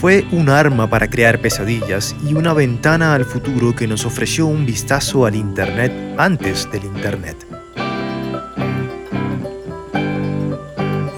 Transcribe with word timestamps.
Fue 0.00 0.24
un 0.32 0.48
arma 0.48 0.88
para 0.88 1.10
crear 1.10 1.40
pesadillas 1.40 2.16
y 2.26 2.32
una 2.32 2.54
ventana 2.54 3.12
al 3.12 3.26
futuro 3.26 3.76
que 3.76 3.86
nos 3.86 4.06
ofreció 4.06 4.46
un 4.46 4.64
vistazo 4.64 5.26
al 5.26 5.36
Internet 5.36 5.92
antes 6.16 6.66
del 6.72 6.84
Internet. 6.84 7.36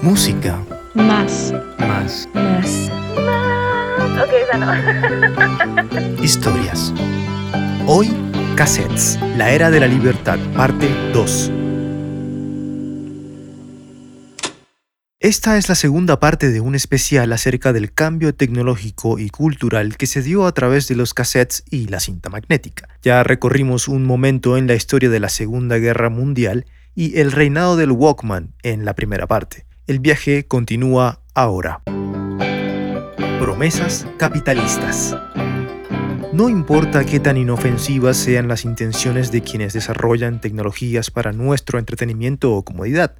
Música. 0.01 0.59
Más. 0.95 1.53
Más. 1.79 2.27
Más. 2.33 2.91
Ok, 4.21 4.33
esa 4.49 4.57
no. 4.57 6.21
Historias. 6.21 6.93
Hoy, 7.87 8.11
cassettes. 8.57 9.17
La 9.37 9.51
era 9.51 9.71
de 9.71 9.79
la 9.79 9.87
libertad, 9.87 10.37
parte 10.57 10.89
2. 11.13 11.62
Esta 15.23 15.55
es 15.55 15.69
la 15.69 15.75
segunda 15.75 16.19
parte 16.19 16.51
de 16.51 16.59
un 16.59 16.75
especial 16.75 17.31
acerca 17.31 17.71
del 17.71 17.93
cambio 17.93 18.35
tecnológico 18.35 19.19
y 19.19 19.29
cultural 19.29 19.95
que 19.95 20.05
se 20.05 20.21
dio 20.21 20.45
a 20.45 20.51
través 20.51 20.89
de 20.89 20.95
los 20.97 21.13
cassettes 21.13 21.63
y 21.69 21.87
la 21.87 22.01
cinta 22.01 22.29
magnética. 22.29 22.89
Ya 23.01 23.23
recorrimos 23.23 23.87
un 23.87 24.03
momento 24.03 24.57
en 24.57 24.67
la 24.67 24.75
historia 24.75 25.09
de 25.09 25.21
la 25.21 25.29
Segunda 25.29 25.77
Guerra 25.77 26.09
Mundial 26.09 26.65
y 26.93 27.19
el 27.19 27.31
reinado 27.31 27.77
del 27.77 27.93
Walkman 27.93 28.53
en 28.63 28.83
la 28.83 28.95
primera 28.95 29.25
parte. 29.25 29.65
El 29.87 29.99
viaje 29.99 30.45
continúa 30.45 31.21
ahora. 31.33 31.83
Promesas 33.39 34.05
capitalistas. 34.17 35.15
No 36.33 36.49
importa 36.49 37.05
qué 37.05 37.21
tan 37.21 37.37
inofensivas 37.37 38.17
sean 38.17 38.49
las 38.49 38.65
intenciones 38.65 39.31
de 39.31 39.41
quienes 39.41 39.71
desarrollan 39.71 40.41
tecnologías 40.41 41.11
para 41.11 41.31
nuestro 41.31 41.79
entretenimiento 41.79 42.51
o 42.51 42.65
comodidad, 42.65 43.15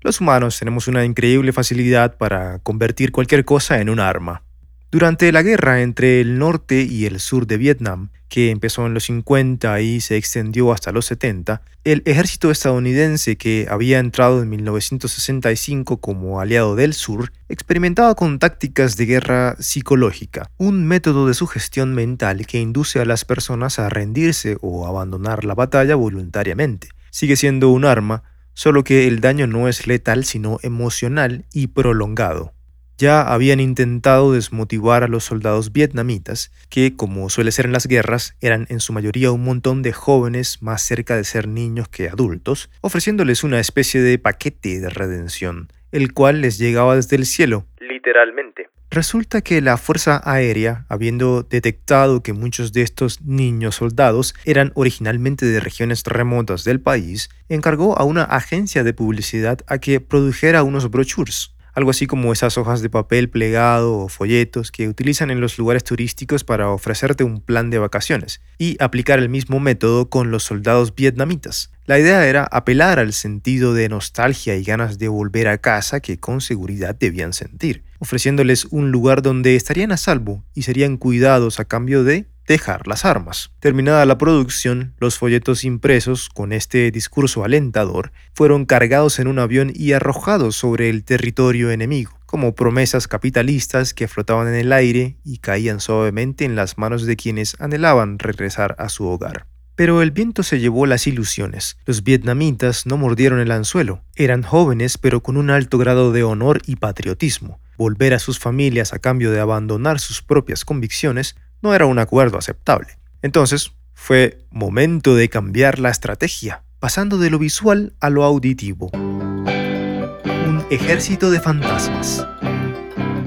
los 0.00 0.20
humanos 0.20 0.58
tenemos 0.58 0.88
una 0.88 1.04
increíble 1.04 1.52
facilidad 1.52 2.16
para 2.16 2.58
convertir 2.60 3.12
cualquier 3.12 3.44
cosa 3.44 3.80
en 3.80 3.90
un 3.90 4.00
arma. 4.00 4.42
Durante 4.90 5.30
la 5.30 5.42
guerra 5.42 5.82
entre 5.82 6.20
el 6.20 6.38
norte 6.38 6.82
y 6.82 7.06
el 7.06 7.20
sur 7.20 7.46
de 7.46 7.58
Vietnam, 7.58 8.10
que 8.28 8.50
empezó 8.50 8.86
en 8.86 8.94
los 8.94 9.04
50 9.04 9.80
y 9.82 10.00
se 10.00 10.16
extendió 10.16 10.72
hasta 10.72 10.90
los 10.90 11.06
70, 11.06 11.62
el 11.84 12.02
ejército 12.06 12.50
estadounidense 12.50 13.36
que 13.36 13.68
había 13.70 14.00
entrado 14.00 14.42
en 14.42 14.48
1965 14.48 15.98
como 15.98 16.40
aliado 16.40 16.74
del 16.74 16.94
sur 16.94 17.32
experimentaba 17.48 18.16
con 18.16 18.40
tácticas 18.40 18.96
de 18.96 19.06
guerra 19.06 19.56
psicológica, 19.60 20.50
un 20.58 20.84
método 20.86 21.28
de 21.28 21.34
sugestión 21.34 21.94
mental 21.94 22.46
que 22.46 22.58
induce 22.58 23.00
a 23.00 23.04
las 23.04 23.24
personas 23.24 23.78
a 23.78 23.88
rendirse 23.90 24.56
o 24.60 24.88
abandonar 24.88 25.44
la 25.44 25.54
batalla 25.54 25.94
voluntariamente. 25.94 26.88
Sigue 27.10 27.36
siendo 27.36 27.70
un 27.70 27.84
arma, 27.84 28.22
solo 28.60 28.84
que 28.84 29.08
el 29.08 29.20
daño 29.20 29.46
no 29.46 29.68
es 29.68 29.86
letal 29.86 30.26
sino 30.26 30.58
emocional 30.62 31.46
y 31.50 31.68
prolongado. 31.68 32.52
Ya 32.98 33.22
habían 33.22 33.58
intentado 33.58 34.34
desmotivar 34.34 35.02
a 35.02 35.08
los 35.08 35.24
soldados 35.24 35.72
vietnamitas, 35.72 36.52
que, 36.68 36.94
como 36.94 37.30
suele 37.30 37.52
ser 37.52 37.64
en 37.64 37.72
las 37.72 37.86
guerras, 37.86 38.36
eran 38.42 38.66
en 38.68 38.80
su 38.80 38.92
mayoría 38.92 39.32
un 39.32 39.44
montón 39.44 39.80
de 39.80 39.94
jóvenes 39.94 40.60
más 40.60 40.82
cerca 40.82 41.16
de 41.16 41.24
ser 41.24 41.48
niños 41.48 41.88
que 41.88 42.10
adultos, 42.10 42.68
ofreciéndoles 42.82 43.44
una 43.44 43.60
especie 43.60 44.02
de 44.02 44.18
paquete 44.18 44.78
de 44.78 44.90
redención, 44.90 45.68
el 45.90 46.12
cual 46.12 46.42
les 46.42 46.58
llegaba 46.58 46.96
desde 46.96 47.16
el 47.16 47.24
cielo, 47.24 47.64
literalmente. 47.80 48.68
Resulta 48.92 49.40
que 49.40 49.60
la 49.60 49.76
Fuerza 49.76 50.20
Aérea, 50.24 50.84
habiendo 50.88 51.44
detectado 51.44 52.24
que 52.24 52.32
muchos 52.32 52.72
de 52.72 52.82
estos 52.82 53.20
niños 53.22 53.76
soldados 53.76 54.34
eran 54.44 54.72
originalmente 54.74 55.46
de 55.46 55.60
regiones 55.60 56.02
remotas 56.02 56.64
del 56.64 56.80
país, 56.80 57.28
encargó 57.48 57.96
a 57.96 58.02
una 58.02 58.24
agencia 58.24 58.82
de 58.82 58.92
publicidad 58.92 59.60
a 59.68 59.78
que 59.78 60.00
produjera 60.00 60.64
unos 60.64 60.90
brochures, 60.90 61.54
algo 61.72 61.90
así 61.90 62.08
como 62.08 62.32
esas 62.32 62.58
hojas 62.58 62.82
de 62.82 62.90
papel 62.90 63.30
plegado 63.30 63.96
o 63.96 64.08
folletos 64.08 64.72
que 64.72 64.88
utilizan 64.88 65.30
en 65.30 65.40
los 65.40 65.56
lugares 65.56 65.84
turísticos 65.84 66.42
para 66.42 66.70
ofrecerte 66.70 67.22
un 67.22 67.40
plan 67.40 67.70
de 67.70 67.78
vacaciones, 67.78 68.40
y 68.58 68.76
aplicar 68.82 69.20
el 69.20 69.28
mismo 69.28 69.60
método 69.60 70.10
con 70.10 70.32
los 70.32 70.42
soldados 70.42 70.96
vietnamitas. 70.96 71.70
La 71.86 72.00
idea 72.00 72.26
era 72.26 72.42
apelar 72.42 72.98
al 72.98 73.12
sentido 73.12 73.72
de 73.72 73.88
nostalgia 73.88 74.56
y 74.56 74.64
ganas 74.64 74.98
de 74.98 75.06
volver 75.06 75.46
a 75.46 75.58
casa 75.58 76.00
que 76.00 76.18
con 76.18 76.40
seguridad 76.40 76.96
debían 76.98 77.32
sentir, 77.32 77.84
ofreciéndoles 78.00 78.64
un 78.70 78.90
lugar 78.90 79.22
donde 79.22 79.54
estarían 79.54 79.92
a 79.92 79.96
salvo 79.96 80.42
y 80.52 80.62
serían 80.62 80.96
cuidados 80.96 81.60
a 81.60 81.64
cambio 81.64 82.02
de 82.02 82.26
dejar 82.50 82.88
las 82.88 83.04
armas. 83.04 83.52
Terminada 83.60 84.04
la 84.06 84.18
producción, 84.18 84.94
los 84.98 85.18
folletos 85.18 85.62
impresos 85.62 86.28
con 86.28 86.52
este 86.52 86.90
discurso 86.90 87.44
alentador 87.44 88.10
fueron 88.34 88.66
cargados 88.66 89.20
en 89.20 89.28
un 89.28 89.38
avión 89.38 89.70
y 89.72 89.92
arrojados 89.92 90.56
sobre 90.56 90.90
el 90.90 91.04
territorio 91.04 91.70
enemigo, 91.70 92.18
como 92.26 92.56
promesas 92.56 93.06
capitalistas 93.06 93.94
que 93.94 94.08
flotaban 94.08 94.48
en 94.48 94.56
el 94.56 94.72
aire 94.72 95.16
y 95.24 95.38
caían 95.38 95.78
suavemente 95.78 96.44
en 96.44 96.56
las 96.56 96.76
manos 96.76 97.06
de 97.06 97.14
quienes 97.14 97.54
anhelaban 97.60 98.18
regresar 98.18 98.74
a 98.78 98.88
su 98.88 99.06
hogar. 99.06 99.46
Pero 99.76 100.02
el 100.02 100.10
viento 100.10 100.42
se 100.42 100.58
llevó 100.58 100.86
las 100.86 101.06
ilusiones. 101.06 101.78
Los 101.86 102.02
vietnamitas 102.02 102.84
no 102.84 102.98
mordieron 102.98 103.40
el 103.40 103.50
anzuelo. 103.50 104.02
Eran 104.14 104.42
jóvenes 104.42 104.98
pero 104.98 105.22
con 105.22 105.36
un 105.36 105.50
alto 105.50 105.78
grado 105.78 106.12
de 106.12 106.22
honor 106.22 106.60
y 106.66 106.76
patriotismo. 106.76 107.60
Volver 107.80 108.12
a 108.12 108.18
sus 108.18 108.38
familias 108.38 108.92
a 108.92 108.98
cambio 108.98 109.30
de 109.30 109.40
abandonar 109.40 110.00
sus 110.00 110.20
propias 110.20 110.66
convicciones 110.66 111.34
no 111.62 111.74
era 111.74 111.86
un 111.86 111.98
acuerdo 111.98 112.36
aceptable. 112.36 112.98
Entonces, 113.22 113.72
fue 113.94 114.44
momento 114.50 115.14
de 115.14 115.30
cambiar 115.30 115.78
la 115.78 115.88
estrategia, 115.88 116.62
pasando 116.78 117.16
de 117.16 117.30
lo 117.30 117.38
visual 117.38 117.94
a 117.98 118.10
lo 118.10 118.24
auditivo. 118.24 118.90
Un 118.92 120.62
ejército 120.70 121.30
de 121.30 121.40
fantasmas. 121.40 122.26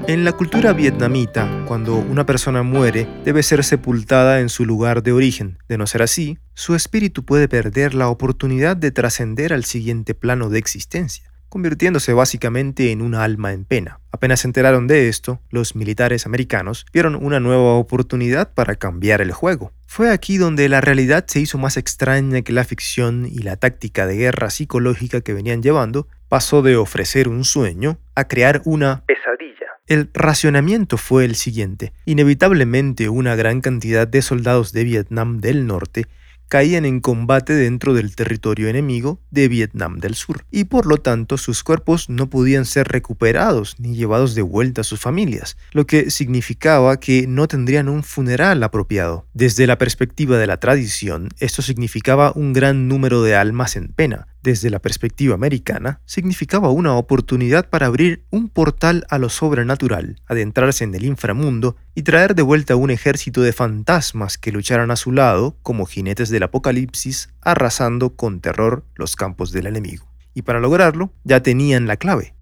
En 0.06 0.24
la 0.24 0.30
cultura 0.30 0.72
vietnamita, 0.72 1.64
cuando 1.66 1.96
una 1.96 2.24
persona 2.24 2.62
muere, 2.62 3.08
debe 3.24 3.42
ser 3.42 3.64
sepultada 3.64 4.38
en 4.38 4.48
su 4.48 4.64
lugar 4.64 5.02
de 5.02 5.10
origen. 5.10 5.58
De 5.66 5.78
no 5.78 5.88
ser 5.88 6.00
así, 6.00 6.38
su 6.54 6.76
espíritu 6.76 7.24
puede 7.24 7.48
perder 7.48 7.92
la 7.94 8.06
oportunidad 8.06 8.76
de 8.76 8.92
trascender 8.92 9.52
al 9.52 9.64
siguiente 9.64 10.14
plano 10.14 10.48
de 10.48 10.60
existencia 10.60 11.34
convirtiéndose 11.54 12.12
básicamente 12.12 12.90
en 12.90 13.00
un 13.00 13.14
alma 13.14 13.52
en 13.52 13.64
pena. 13.64 14.00
Apenas 14.14 14.42
se 14.42 14.46
enteraron 14.46 14.86
de 14.86 15.08
esto, 15.08 15.40
los 15.50 15.74
militares 15.74 16.24
americanos 16.24 16.86
vieron 16.92 17.16
una 17.16 17.40
nueva 17.40 17.74
oportunidad 17.74 18.54
para 18.54 18.76
cambiar 18.76 19.20
el 19.20 19.32
juego. 19.32 19.72
Fue 19.88 20.12
aquí 20.12 20.36
donde 20.36 20.68
la 20.68 20.80
realidad 20.80 21.24
se 21.26 21.40
hizo 21.40 21.58
más 21.58 21.76
extraña 21.76 22.42
que 22.42 22.52
la 22.52 22.62
ficción 22.62 23.26
y 23.28 23.38
la 23.38 23.56
táctica 23.56 24.06
de 24.06 24.14
guerra 24.14 24.50
psicológica 24.50 25.20
que 25.20 25.34
venían 25.34 25.64
llevando 25.64 26.06
pasó 26.28 26.62
de 26.62 26.76
ofrecer 26.76 27.26
un 27.26 27.42
sueño 27.42 27.98
a 28.14 28.28
crear 28.28 28.62
una 28.64 29.02
pesadilla. 29.04 29.66
El 29.88 30.08
racionamiento 30.14 30.96
fue 30.96 31.24
el 31.24 31.34
siguiente. 31.34 31.92
Inevitablemente 32.04 33.08
una 33.08 33.34
gran 33.34 33.60
cantidad 33.60 34.06
de 34.06 34.22
soldados 34.22 34.72
de 34.72 34.84
Vietnam 34.84 35.40
del 35.40 35.66
Norte 35.66 36.06
caían 36.54 36.84
en 36.84 37.00
combate 37.00 37.52
dentro 37.52 37.94
del 37.94 38.14
territorio 38.14 38.68
enemigo 38.68 39.20
de 39.32 39.48
Vietnam 39.48 39.98
del 39.98 40.14
Sur, 40.14 40.46
y 40.52 40.62
por 40.62 40.86
lo 40.86 40.98
tanto 40.98 41.36
sus 41.36 41.64
cuerpos 41.64 42.08
no 42.08 42.30
podían 42.30 42.64
ser 42.64 42.86
recuperados 42.86 43.74
ni 43.80 43.96
llevados 43.96 44.36
de 44.36 44.42
vuelta 44.42 44.82
a 44.82 44.84
sus 44.84 45.00
familias, 45.00 45.56
lo 45.72 45.84
que 45.88 46.12
significaba 46.12 47.00
que 47.00 47.26
no 47.26 47.48
tendrían 47.48 47.88
un 47.88 48.04
funeral 48.04 48.62
apropiado. 48.62 49.26
Desde 49.34 49.66
la 49.66 49.78
perspectiva 49.78 50.38
de 50.38 50.46
la 50.46 50.58
tradición, 50.58 51.30
esto 51.40 51.60
significaba 51.60 52.30
un 52.36 52.52
gran 52.52 52.86
número 52.86 53.24
de 53.24 53.34
almas 53.34 53.74
en 53.74 53.88
pena, 53.88 54.28
desde 54.44 54.68
la 54.68 54.78
perspectiva 54.78 55.34
americana, 55.34 56.00
significaba 56.04 56.70
una 56.70 56.94
oportunidad 56.94 57.70
para 57.70 57.86
abrir 57.86 58.24
un 58.30 58.50
portal 58.50 59.06
a 59.08 59.18
lo 59.18 59.30
sobrenatural, 59.30 60.20
adentrarse 60.26 60.84
en 60.84 60.94
el 60.94 61.06
inframundo 61.06 61.76
y 61.94 62.02
traer 62.02 62.34
de 62.34 62.42
vuelta 62.42 62.76
un 62.76 62.90
ejército 62.90 63.40
de 63.40 63.54
fantasmas 63.54 64.36
que 64.36 64.52
lucharan 64.52 64.90
a 64.90 64.96
su 64.96 65.12
lado 65.12 65.56
como 65.62 65.86
jinetes 65.86 66.28
del 66.28 66.42
apocalipsis, 66.42 67.30
arrasando 67.40 68.16
con 68.16 68.40
terror 68.40 68.84
los 68.94 69.16
campos 69.16 69.50
del 69.50 69.66
enemigo. 69.66 70.06
Y 70.34 70.42
para 70.42 70.60
lograrlo, 70.60 71.14
ya 71.24 71.42
tenían 71.42 71.86
la 71.86 71.96
clave. 71.96 72.34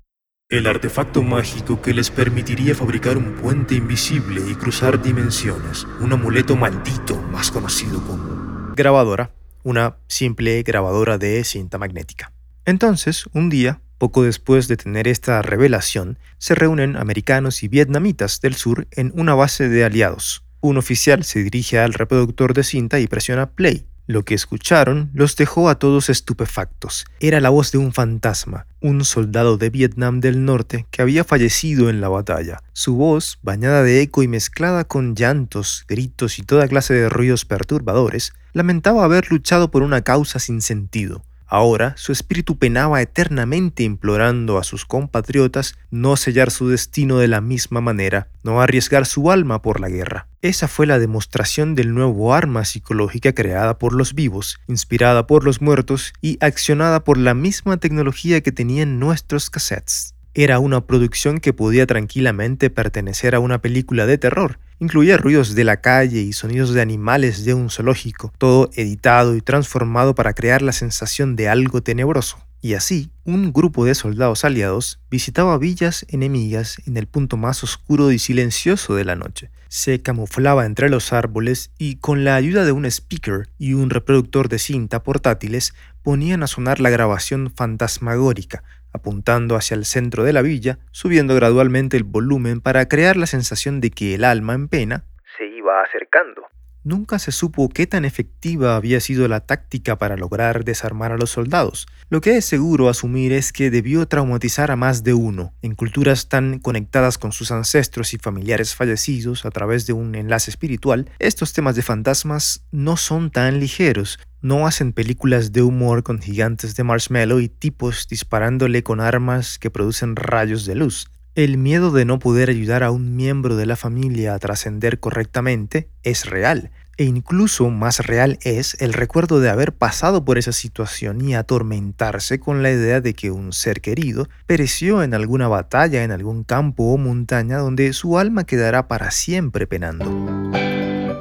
El 0.49 0.67
artefacto 0.67 1.23
mágico 1.23 1.81
que 1.81 1.95
les 1.95 2.11
permitiría 2.11 2.75
fabricar 2.75 3.17
un 3.17 3.37
puente 3.37 3.77
invisible 3.77 4.43
y 4.51 4.55
cruzar 4.57 5.01
dimensiones, 5.01 5.87
un 6.01 6.13
amuleto 6.13 6.57
maldito 6.57 7.17
más 7.31 7.53
conocido 7.53 8.05
como 8.05 8.75
grabadora 8.75 9.31
una 9.63 9.97
simple 10.09 10.63
grabadora 10.63 11.19
de 11.19 11.43
cinta 11.45 11.79
magnética. 11.79 12.33
Entonces, 12.65 13.25
un 13.33 13.51
día, 13.51 13.81
poco 13.99 14.23
después 14.23 14.69
de 14.69 14.77
tener 14.77 15.09
esta 15.09 15.43
revelación, 15.43 16.19
se 16.39 16.55
reúnen 16.55 16.97
americanos 16.97 17.63
y 17.63 17.69
vietnamitas 17.69 18.41
del 18.41 18.55
sur 18.55 18.87
en 18.93 19.13
una 19.15 19.35
base 19.35 19.69
de 19.69 19.85
aliados. 19.85 20.45
Un 20.61 20.77
oficial 20.77 21.25
se 21.25 21.43
dirige 21.43 21.79
al 21.79 21.93
reproductor 21.93 22.55
de 22.55 22.63
cinta 22.63 23.01
y 23.01 23.07
presiona 23.07 23.51
play. 23.51 23.87
Lo 24.13 24.27
que 24.27 24.35
escucharon 24.35 25.09
los 25.15 25.37
dejó 25.37 25.71
a 25.71 25.79
todos 25.79 26.11
estupefactos. 26.11 27.07
Era 27.19 27.41
la 27.41 27.49
voz 27.49 27.73
de 27.73 27.79
un 27.79 27.95
fantasma, 27.95 28.67
un 28.83 29.07
soldado 29.07 29.57
de 29.57 29.71
Vietnam 29.71 30.21
del 30.21 30.45
Norte 30.45 30.85
que 30.91 31.01
había 31.01 31.25
fallecido 31.25 31.89
en 31.89 32.03
la 32.03 32.11
batalla. 32.11 32.63
Su 32.75 32.95
voz, 32.95 33.39
bañada 33.41 33.83
de 33.83 34.03
eco 34.03 34.23
y 34.23 34.29
mezclada 34.29 34.85
con 34.85 35.15
llantos, 35.15 35.87
gritos 35.89 36.39
y 36.39 36.43
toda 36.43 36.69
clase 36.69 36.93
de 36.93 37.09
ruidos 37.09 37.47
perturbadores, 37.47 38.35
lamentaba 38.53 39.03
haber 39.03 39.31
luchado 39.31 39.71
por 39.71 39.83
una 39.83 40.03
causa 40.03 40.39
sin 40.39 40.61
sentido. 40.61 41.25
Ahora 41.55 41.93
su 41.99 42.13
espíritu 42.13 42.57
penaba 42.57 43.03
eternamente 43.03 43.83
implorando 43.83 44.57
a 44.57 44.65
sus 44.65 44.87
compatriotas 44.87 45.77
no 45.91 46.17
sellar 46.17 46.51
su 46.51 46.71
destino 46.71 47.19
de 47.19 47.29
la 47.29 47.43
misma 47.43 47.83
manera, 47.83 48.29
no 48.43 48.63
arriesgar 48.63 49.05
su 49.05 49.31
alma 49.31 49.61
por 49.61 49.79
la 49.79 49.91
guerra. 49.91 50.29
Esa 50.41 50.67
fue 50.67 50.87
la 50.87 50.99
demostración 50.99 51.75
del 51.75 51.93
nuevo 51.93 52.33
arma 52.33 52.65
psicológica 52.65 53.35
creada 53.35 53.79
por 53.79 53.93
los 53.93 54.15
vivos, 54.15 54.61
inspirada 54.67 55.27
por 55.27 55.45
los 55.45 55.61
muertos 55.61 56.15
y 56.23 56.39
accionada 56.41 57.05
por 57.05 57.19
la 57.19 57.35
misma 57.35 57.77
tecnología 57.77 58.41
que 58.41 58.51
tenían 58.51 58.99
nuestros 58.99 59.51
cassettes. 59.51 60.15
Era 60.33 60.59
una 60.59 60.87
producción 60.87 61.39
que 61.39 61.53
podía 61.53 61.87
tranquilamente 61.87 62.71
pertenecer 62.71 63.35
a 63.35 63.41
una 63.41 63.61
película 63.61 64.07
de 64.07 64.17
terror. 64.17 64.59
Incluía 64.83 65.17
ruidos 65.17 65.55
de 65.55 65.63
la 65.63 65.81
calle 65.81 66.23
y 66.23 66.33
sonidos 66.33 66.75
de 66.75 66.81
animales 66.81 67.45
de 67.45 67.55
un 67.55 67.71
zoológico, 67.71 68.33
todo 68.37 68.69
editado 68.75 69.37
y 69.37 69.41
transformado 69.41 70.17
para 70.17 70.33
crear 70.33 70.61
la 70.61 70.73
sensación 70.73 71.37
de 71.37 71.49
algo 71.49 71.85
tenebroso. 71.85 72.39
Y 72.61 72.75
así, 72.75 73.13
un 73.23 73.53
grupo 73.53 73.85
de 73.85 73.95
soldados 73.95 74.45
aliados 74.45 74.99
visitaba 75.09 75.57
villas 75.57 76.05
enemigas 76.09 76.83
en 76.85 76.97
el 76.97 77.07
punto 77.07 77.37
más 77.37 77.63
oscuro 77.63 78.11
y 78.11 78.19
silencioso 78.19 78.97
de 78.97 79.05
la 79.05 79.15
noche. 79.15 79.53
Se 79.69 80.03
camuflaba 80.03 80.67
entre 80.67 80.91
los 80.91 81.13
árboles 81.13 81.71
y 81.79 81.95
con 81.97 82.25
la 82.25 82.35
ayuda 82.35 82.65
de 82.65 82.73
un 82.73 82.85
speaker 82.85 83.49
y 83.59 83.75
un 83.75 83.89
reproductor 83.89 84.49
de 84.49 84.59
cinta 84.59 85.05
portátiles 85.05 85.75
ponían 86.03 86.43
a 86.43 86.49
sonar 86.49 86.81
la 86.81 86.91
grabación 86.91 87.53
fantasmagórica, 87.55 88.65
apuntando 88.93 89.57
hacia 89.57 89.75
el 89.75 89.85
centro 89.85 90.25
de 90.25 90.33
la 90.33 90.43
villa, 90.43 90.79
subiendo 90.91 91.35
gradualmente 91.35 91.97
el 91.97 92.05
volumen 92.05 92.61
para 92.61 92.89
crear 92.89 93.17
la 93.17 93.27
sensación 93.27 93.81
de 93.81 93.91
que 93.91 94.15
el 94.15 94.25
alma 94.25 94.55
en 94.55 94.69
pena 94.69 95.05
se 95.37 95.47
iba 95.47 95.83
acercando. 95.83 96.43
Nunca 96.85 97.21
se 97.21 97.31
supo 97.31 97.69
qué 97.69 97.87
tan 97.87 98.05
efectiva 98.05 98.75
había 98.75 98.99
sido 98.99 99.29
la 99.29 99.39
táctica 99.39 99.99
para 99.99 100.17
lograr 100.17 100.65
desarmar 100.65 101.13
a 101.13 101.17
los 101.17 101.31
soldados. 101.31 101.87
Lo 102.11 102.21
que 102.21 102.37
es 102.37 102.45
seguro 102.45 102.89
asumir 102.89 103.33
es 103.33 103.53
que 103.53 103.71
debió 103.71 104.09
traumatizar 104.09 104.73
a 104.73 104.77
más 104.77 105.05
de 105.05 105.15
uno. 105.15 105.55
En 105.63 105.77
culturas 105.77 106.29
tan 106.29 106.59
conectadas 106.59 107.19
con 107.19 107.31
sus 107.31 107.53
ancestros 107.53 108.15
y 108.15 108.19
familiares 108.19 108.75
fallecidos 108.75 109.45
a 109.45 109.51
través 109.53 109.87
de 109.87 109.93
un 109.93 110.17
enlace 110.17 110.51
espiritual, 110.51 111.09
estos 111.21 111.53
temas 111.53 111.77
de 111.77 111.83
fantasmas 111.83 112.67
no 112.73 112.97
son 112.97 113.31
tan 113.31 113.61
ligeros. 113.61 114.19
No 114.43 114.67
hacen 114.67 114.93
películas 114.93 115.53
de 115.53 115.63
humor 115.63 116.03
con 116.03 116.19
gigantes 116.21 116.75
de 116.75 116.83
marshmallow 116.83 117.39
y 117.39 117.49
tipos 117.49 118.09
disparándole 118.09 118.83
con 118.83 119.01
armas 119.01 119.57
que 119.57 119.71
producen 119.71 120.17
rayos 120.17 120.67
de 120.67 120.75
luz. 120.75 121.07
El 121.37 121.59
miedo 121.59 121.93
de 121.93 122.05
no 122.05 122.19
poder 122.19 122.51
ayudar 122.51 122.83
a 122.83 122.91
un 122.91 123.15
miembro 123.15 123.55
de 123.55 123.67
la 123.67 123.77
familia 123.77 124.35
a 124.35 124.41
trascender 124.41 124.99
correctamente 124.99 125.89
es 126.03 126.27
real, 126.27 126.73
e 126.97 127.05
incluso 127.05 127.71
más 127.71 128.05
real 128.05 128.41
es 128.43 128.77
el 128.81 128.95
recuerdo 128.95 129.39
de 129.39 129.49
haber 129.49 129.75
pasado 129.75 130.25
por 130.25 130.39
esa 130.39 130.51
situación 130.51 131.21
y 131.21 131.37
atormentarse 131.37 132.41
con 132.41 132.65
la 132.65 132.73
idea 132.73 133.01
de 133.01 133.15
que 133.15 133.31
un 133.31 133.53
ser 133.53 133.81
querido 133.81 134.29
pereció 134.47 135.05
en 135.05 135.15
alguna 135.15 135.47
batalla 135.47 136.03
en 136.03 136.11
algún 136.11 136.43
campo 136.43 136.93
o 136.93 136.99
montaña 136.99 137.59
donde 137.59 137.93
su 137.93 138.19
alma 138.19 138.43
quedará 138.43 138.89
para 138.89 139.13
siempre 139.13 139.69
penando. 139.69 140.05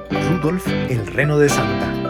Rudolf 0.10 0.68
el 0.90 1.06
Reno 1.06 1.38
de 1.38 1.50
Santa 1.50 2.01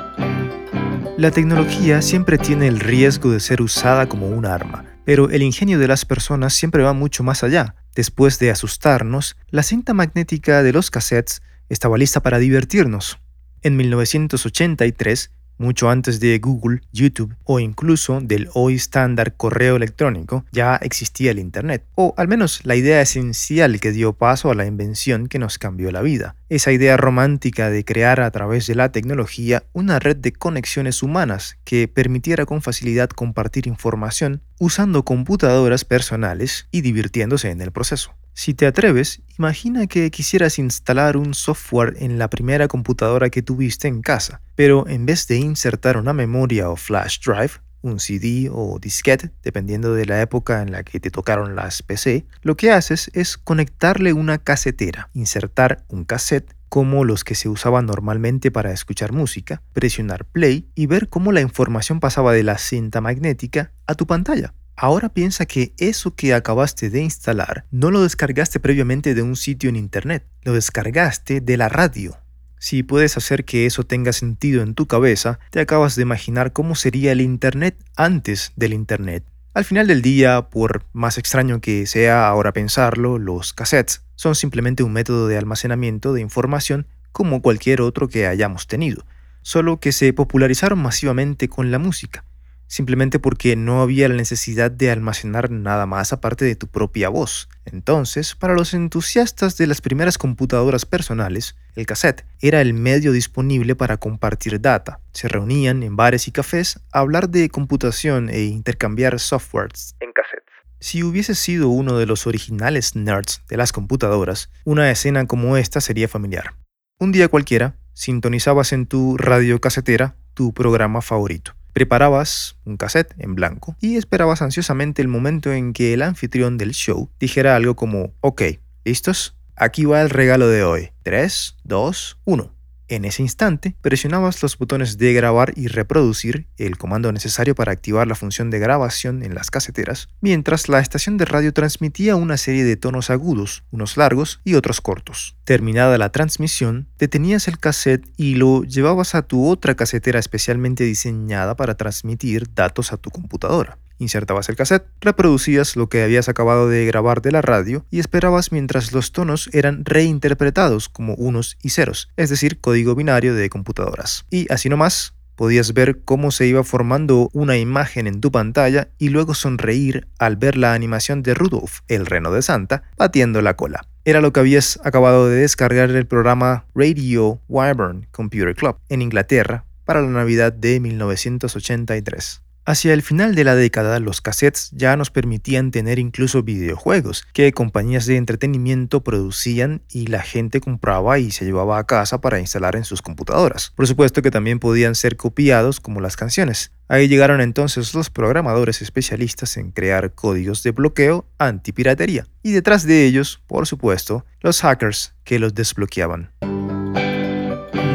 La 1.17 1.29
tecnología 1.29 2.01
siempre 2.01 2.37
tiene 2.37 2.67
el 2.67 2.79
riesgo 2.79 3.31
de 3.31 3.39
ser 3.39 3.61
usada 3.61 4.07
como 4.07 4.27
un 4.29 4.45
arma, 4.45 4.85
pero 5.05 5.29
el 5.29 5.43
ingenio 5.43 5.77
de 5.77 5.87
las 5.87 6.05
personas 6.05 6.53
siempre 6.53 6.83
va 6.83 6.93
mucho 6.93 7.21
más 7.23 7.43
allá. 7.43 7.75
Después 7.93 8.39
de 8.39 8.49
asustarnos, 8.49 9.35
la 9.49 9.61
cinta 9.61 9.93
magnética 9.93 10.63
de 10.63 10.71
los 10.71 10.89
cassettes 10.89 11.41
estaba 11.69 11.97
lista 11.97 12.21
para 12.21 12.39
divertirnos. 12.39 13.19
En 13.61 13.77
1983, 13.77 15.31
mucho 15.61 15.89
antes 15.89 16.19
de 16.19 16.37
Google, 16.39 16.81
YouTube 16.91 17.35
o 17.45 17.59
incluso 17.59 18.19
del 18.19 18.49
hoy 18.53 18.75
estándar 18.75 19.35
correo 19.37 19.77
electrónico, 19.77 20.43
ya 20.51 20.75
existía 20.75 21.31
el 21.31 21.39
Internet, 21.39 21.85
o 21.95 22.13
al 22.17 22.27
menos 22.27 22.61
la 22.65 22.75
idea 22.75 23.01
esencial 23.01 23.79
que 23.79 23.91
dio 23.91 24.13
paso 24.13 24.51
a 24.51 24.55
la 24.55 24.65
invención 24.65 25.27
que 25.27 25.39
nos 25.39 25.57
cambió 25.57 25.91
la 25.91 26.01
vida. 26.01 26.35
Esa 26.49 26.71
idea 26.71 26.97
romántica 26.97 27.69
de 27.69 27.85
crear 27.85 28.19
a 28.19 28.31
través 28.31 28.67
de 28.67 28.75
la 28.75 28.91
tecnología 28.91 29.63
una 29.71 29.99
red 29.99 30.17
de 30.17 30.33
conexiones 30.33 31.03
humanas 31.03 31.57
que 31.63 31.87
permitiera 31.87 32.45
con 32.45 32.61
facilidad 32.61 33.09
compartir 33.09 33.67
información 33.67 34.41
usando 34.59 35.03
computadoras 35.03 35.85
personales 35.85 36.67
y 36.71 36.81
divirtiéndose 36.81 37.51
en 37.51 37.61
el 37.61 37.71
proceso. 37.71 38.13
Si 38.33 38.53
te 38.53 38.65
atreves, 38.65 39.21
imagina 39.37 39.87
que 39.87 40.09
quisieras 40.09 40.57
instalar 40.57 41.17
un 41.17 41.33
software 41.33 41.95
en 41.99 42.17
la 42.17 42.29
primera 42.29 42.67
computadora 42.67 43.29
que 43.29 43.41
tuviste 43.41 43.87
en 43.87 44.01
casa, 44.01 44.41
pero 44.55 44.87
en 44.87 45.05
vez 45.05 45.27
de 45.27 45.37
insertar 45.37 45.97
una 45.97 46.13
memoria 46.13 46.69
o 46.69 46.75
flash 46.75 47.19
drive, 47.19 47.51
un 47.81 47.99
CD 47.99 48.49
o 48.51 48.79
disquete, 48.79 49.31
dependiendo 49.43 49.93
de 49.93 50.05
la 50.05 50.21
época 50.21 50.61
en 50.61 50.71
la 50.71 50.83
que 50.83 50.99
te 50.99 51.11
tocaron 51.11 51.55
las 51.55 51.83
PC, 51.83 52.25
lo 52.41 52.55
que 52.55 52.71
haces 52.71 53.09
es 53.13 53.37
conectarle 53.37 54.13
una 54.13 54.37
casetera, 54.37 55.09
insertar 55.13 55.83
un 55.89 56.05
cassette 56.05 56.55
como 56.69 57.03
los 57.03 57.25
que 57.25 57.35
se 57.35 57.49
usaban 57.49 57.85
normalmente 57.85 58.49
para 58.49 58.71
escuchar 58.71 59.11
música, 59.11 59.61
presionar 59.73 60.23
play 60.23 60.69
y 60.73 60.85
ver 60.85 61.09
cómo 61.09 61.33
la 61.33 61.41
información 61.41 61.99
pasaba 61.99 62.31
de 62.31 62.43
la 62.43 62.57
cinta 62.57 63.01
magnética 63.01 63.73
a 63.87 63.95
tu 63.95 64.07
pantalla. 64.07 64.53
Ahora 64.83 65.09
piensa 65.09 65.45
que 65.45 65.75
eso 65.77 66.15
que 66.15 66.33
acabaste 66.33 66.89
de 66.89 67.03
instalar 67.03 67.65
no 67.69 67.91
lo 67.91 68.01
descargaste 68.01 68.59
previamente 68.59 69.13
de 69.13 69.21
un 69.21 69.35
sitio 69.35 69.69
en 69.69 69.75
Internet, 69.75 70.25
lo 70.41 70.53
descargaste 70.53 71.39
de 71.39 71.55
la 71.55 71.69
radio. 71.69 72.17
Si 72.57 72.81
puedes 72.81 73.15
hacer 73.15 73.45
que 73.45 73.67
eso 73.67 73.83
tenga 73.83 74.11
sentido 74.11 74.63
en 74.63 74.73
tu 74.73 74.87
cabeza, 74.87 75.37
te 75.51 75.59
acabas 75.59 75.95
de 75.95 76.01
imaginar 76.01 76.51
cómo 76.51 76.73
sería 76.73 77.11
el 77.11 77.21
Internet 77.21 77.77
antes 77.95 78.53
del 78.55 78.73
Internet. 78.73 79.23
Al 79.53 79.65
final 79.65 79.85
del 79.85 80.01
día, 80.01 80.49
por 80.49 80.83
más 80.93 81.19
extraño 81.19 81.61
que 81.61 81.85
sea 81.85 82.27
ahora 82.27 82.51
pensarlo, 82.51 83.19
los 83.19 83.53
cassettes 83.53 84.01
son 84.15 84.33
simplemente 84.33 84.81
un 84.81 84.93
método 84.93 85.27
de 85.27 85.37
almacenamiento 85.37 86.11
de 86.11 86.21
información 86.21 86.87
como 87.11 87.43
cualquier 87.43 87.81
otro 87.81 88.07
que 88.07 88.25
hayamos 88.25 88.65
tenido, 88.65 89.05
solo 89.43 89.79
que 89.79 89.91
se 89.91 90.11
popularizaron 90.11 90.79
masivamente 90.79 91.49
con 91.49 91.69
la 91.69 91.77
música 91.77 92.25
simplemente 92.71 93.19
porque 93.19 93.57
no 93.57 93.81
había 93.81 94.07
la 94.07 94.15
necesidad 94.15 94.71
de 94.71 94.91
almacenar 94.91 95.51
nada 95.51 95.85
más 95.85 96.13
aparte 96.13 96.45
de 96.45 96.55
tu 96.55 96.67
propia 96.67 97.09
voz. 97.09 97.49
Entonces, 97.65 98.33
para 98.33 98.53
los 98.53 98.73
entusiastas 98.73 99.57
de 99.57 99.67
las 99.67 99.81
primeras 99.81 100.17
computadoras 100.17 100.85
personales, 100.85 101.57
el 101.75 101.85
cassette 101.85 102.25
era 102.39 102.61
el 102.61 102.73
medio 102.73 103.11
disponible 103.11 103.75
para 103.75 103.97
compartir 103.97 104.61
data. 104.61 105.01
Se 105.11 105.27
reunían 105.27 105.83
en 105.83 105.97
bares 105.97 106.29
y 106.29 106.31
cafés 106.31 106.79
a 106.93 106.99
hablar 106.99 107.27
de 107.27 107.49
computación 107.49 108.29
e 108.29 108.43
intercambiar 108.43 109.19
softwares 109.19 109.93
en 109.99 110.13
cassettes. 110.13 110.45
Si 110.79 111.03
hubiese 111.03 111.35
sido 111.35 111.67
uno 111.67 111.97
de 111.97 112.05
los 112.05 112.25
originales 112.25 112.95
nerds 112.95 113.43
de 113.49 113.57
las 113.57 113.73
computadoras, 113.73 114.49
una 114.63 114.89
escena 114.89 115.27
como 115.27 115.57
esta 115.57 115.81
sería 115.81 116.07
familiar. 116.07 116.53
Un 116.99 117.11
día 117.11 117.27
cualquiera, 117.27 117.75
sintonizabas 117.91 118.71
en 118.71 118.85
tu 118.85 119.17
radiocasetera 119.17 120.15
tu 120.33 120.53
programa 120.53 121.01
favorito. 121.01 121.53
Preparabas 121.73 122.57
un 122.65 122.77
cassette 122.77 123.13
en 123.17 123.35
blanco 123.35 123.75
y 123.79 123.97
esperabas 123.97 124.41
ansiosamente 124.41 125.01
el 125.01 125.07
momento 125.07 125.51
en 125.53 125.73
que 125.73 125.93
el 125.93 126.01
anfitrión 126.01 126.57
del 126.57 126.71
show 126.71 127.09
dijera 127.19 127.55
algo 127.55 127.75
como, 127.75 128.13
ok, 128.21 128.43
¿listos? 128.83 129.37
Aquí 129.55 129.85
va 129.85 130.01
el 130.01 130.09
regalo 130.09 130.47
de 130.47 130.63
hoy. 130.63 130.89
3, 131.03 131.57
2, 131.63 132.19
1. 132.25 132.60
En 132.91 133.05
ese 133.05 133.21
instante, 133.21 133.73
presionabas 133.79 134.43
los 134.43 134.57
botones 134.57 134.97
de 134.97 135.13
grabar 135.13 135.53
y 135.55 135.67
reproducir, 135.67 136.47
el 136.57 136.77
comando 136.77 137.09
necesario 137.13 137.55
para 137.55 137.71
activar 137.71 138.05
la 138.05 138.15
función 138.15 138.49
de 138.49 138.59
grabación 138.59 139.23
en 139.23 139.33
las 139.33 139.49
caseteras, 139.49 140.09
mientras 140.19 140.67
la 140.67 140.81
estación 140.81 141.15
de 141.15 141.23
radio 141.23 141.53
transmitía 141.53 142.17
una 142.17 142.35
serie 142.35 142.65
de 142.65 142.75
tonos 142.75 143.09
agudos, 143.09 143.63
unos 143.71 143.95
largos 143.95 144.41
y 144.43 144.55
otros 144.55 144.81
cortos. 144.81 145.37
Terminada 145.45 145.97
la 145.97 146.11
transmisión, 146.11 146.89
detenías 146.99 147.47
el 147.47 147.59
cassette 147.59 148.11
y 148.17 148.35
lo 148.35 148.63
llevabas 148.63 149.15
a 149.15 149.21
tu 149.21 149.47
otra 149.47 149.75
casetera 149.75 150.19
especialmente 150.19 150.83
diseñada 150.83 151.55
para 151.55 151.75
transmitir 151.75 152.53
datos 152.53 152.91
a 152.91 152.97
tu 152.97 153.09
computadora. 153.09 153.77
Insertabas 154.01 154.49
el 154.49 154.55
cassette, 154.55 154.87
reproducías 154.99 155.75
lo 155.75 155.87
que 155.87 156.01
habías 156.01 156.27
acabado 156.27 156.67
de 156.67 156.87
grabar 156.87 157.21
de 157.21 157.31
la 157.31 157.43
radio 157.43 157.85
y 157.91 157.99
esperabas 157.99 158.51
mientras 158.51 158.93
los 158.93 159.11
tonos 159.11 159.47
eran 159.53 159.85
reinterpretados 159.85 160.89
como 160.89 161.13
unos 161.13 161.59
y 161.61 161.69
ceros, 161.69 162.09
es 162.17 162.31
decir, 162.31 162.59
código 162.59 162.95
binario 162.95 163.35
de 163.35 163.47
computadoras. 163.51 164.25
Y 164.31 164.51
así 164.51 164.69
nomás, 164.69 165.13
podías 165.35 165.75
ver 165.75 166.01
cómo 166.03 166.31
se 166.31 166.47
iba 166.47 166.63
formando 166.63 167.29
una 167.33 167.59
imagen 167.59 168.07
en 168.07 168.21
tu 168.21 168.31
pantalla 168.31 168.87
y 168.97 169.09
luego 169.09 169.35
sonreír 169.35 170.07
al 170.17 170.35
ver 170.35 170.57
la 170.57 170.73
animación 170.73 171.21
de 171.21 171.35
Rudolph, 171.35 171.81
el 171.87 172.07
reno 172.07 172.31
de 172.31 172.41
Santa, 172.41 172.81
batiendo 172.97 173.43
la 173.43 173.55
cola. 173.55 173.85
Era 174.03 174.19
lo 174.19 174.33
que 174.33 174.39
habías 174.39 174.79
acabado 174.83 175.29
de 175.29 175.41
descargar 175.41 175.91
del 175.91 176.07
programa 176.07 176.65
Radio 176.73 177.39
Wyvern 177.47 178.07
Computer 178.09 178.55
Club 178.55 178.77
en 178.89 179.03
Inglaterra 179.03 179.65
para 179.85 180.01
la 180.01 180.07
Navidad 180.07 180.53
de 180.53 180.79
1983. 180.79 182.40
Hacia 182.63 182.93
el 182.93 183.01
final 183.01 183.33
de 183.33 183.43
la 183.43 183.55
década, 183.55 183.99
los 183.99 184.21
cassettes 184.21 184.69
ya 184.71 184.95
nos 184.95 185.09
permitían 185.09 185.71
tener 185.71 185.97
incluso 185.97 186.43
videojuegos 186.43 187.25
que 187.33 187.51
compañías 187.53 188.05
de 188.05 188.17
entretenimiento 188.17 189.03
producían 189.03 189.81
y 189.89 190.07
la 190.07 190.21
gente 190.21 190.61
compraba 190.61 191.17
y 191.17 191.31
se 191.31 191.43
llevaba 191.43 191.79
a 191.79 191.85
casa 191.85 192.21
para 192.21 192.39
instalar 192.39 192.75
en 192.75 192.83
sus 192.83 193.01
computadoras. 193.01 193.73
Por 193.75 193.87
supuesto 193.87 194.21
que 194.21 194.29
también 194.29 194.59
podían 194.59 194.93
ser 194.93 195.17
copiados 195.17 195.79
como 195.79 196.01
las 196.01 196.15
canciones. 196.15 196.71
Ahí 196.87 197.07
llegaron 197.07 197.41
entonces 197.41 197.95
los 197.95 198.11
programadores 198.11 198.83
especialistas 198.83 199.57
en 199.57 199.71
crear 199.71 200.13
códigos 200.13 200.61
de 200.61 200.69
bloqueo 200.69 201.25
antipiratería. 201.39 202.27
Y 202.43 202.51
detrás 202.51 202.85
de 202.85 203.05
ellos, 203.07 203.41
por 203.47 203.65
supuesto, 203.65 204.23
los 204.39 204.61
hackers 204.61 205.15
que 205.23 205.39
los 205.39 205.55
desbloqueaban. 205.55 206.31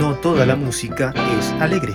No 0.01 0.17
toda 0.17 0.45
la 0.45 0.57
música 0.57 1.15
es 1.39 1.51
alegre. 1.61 1.95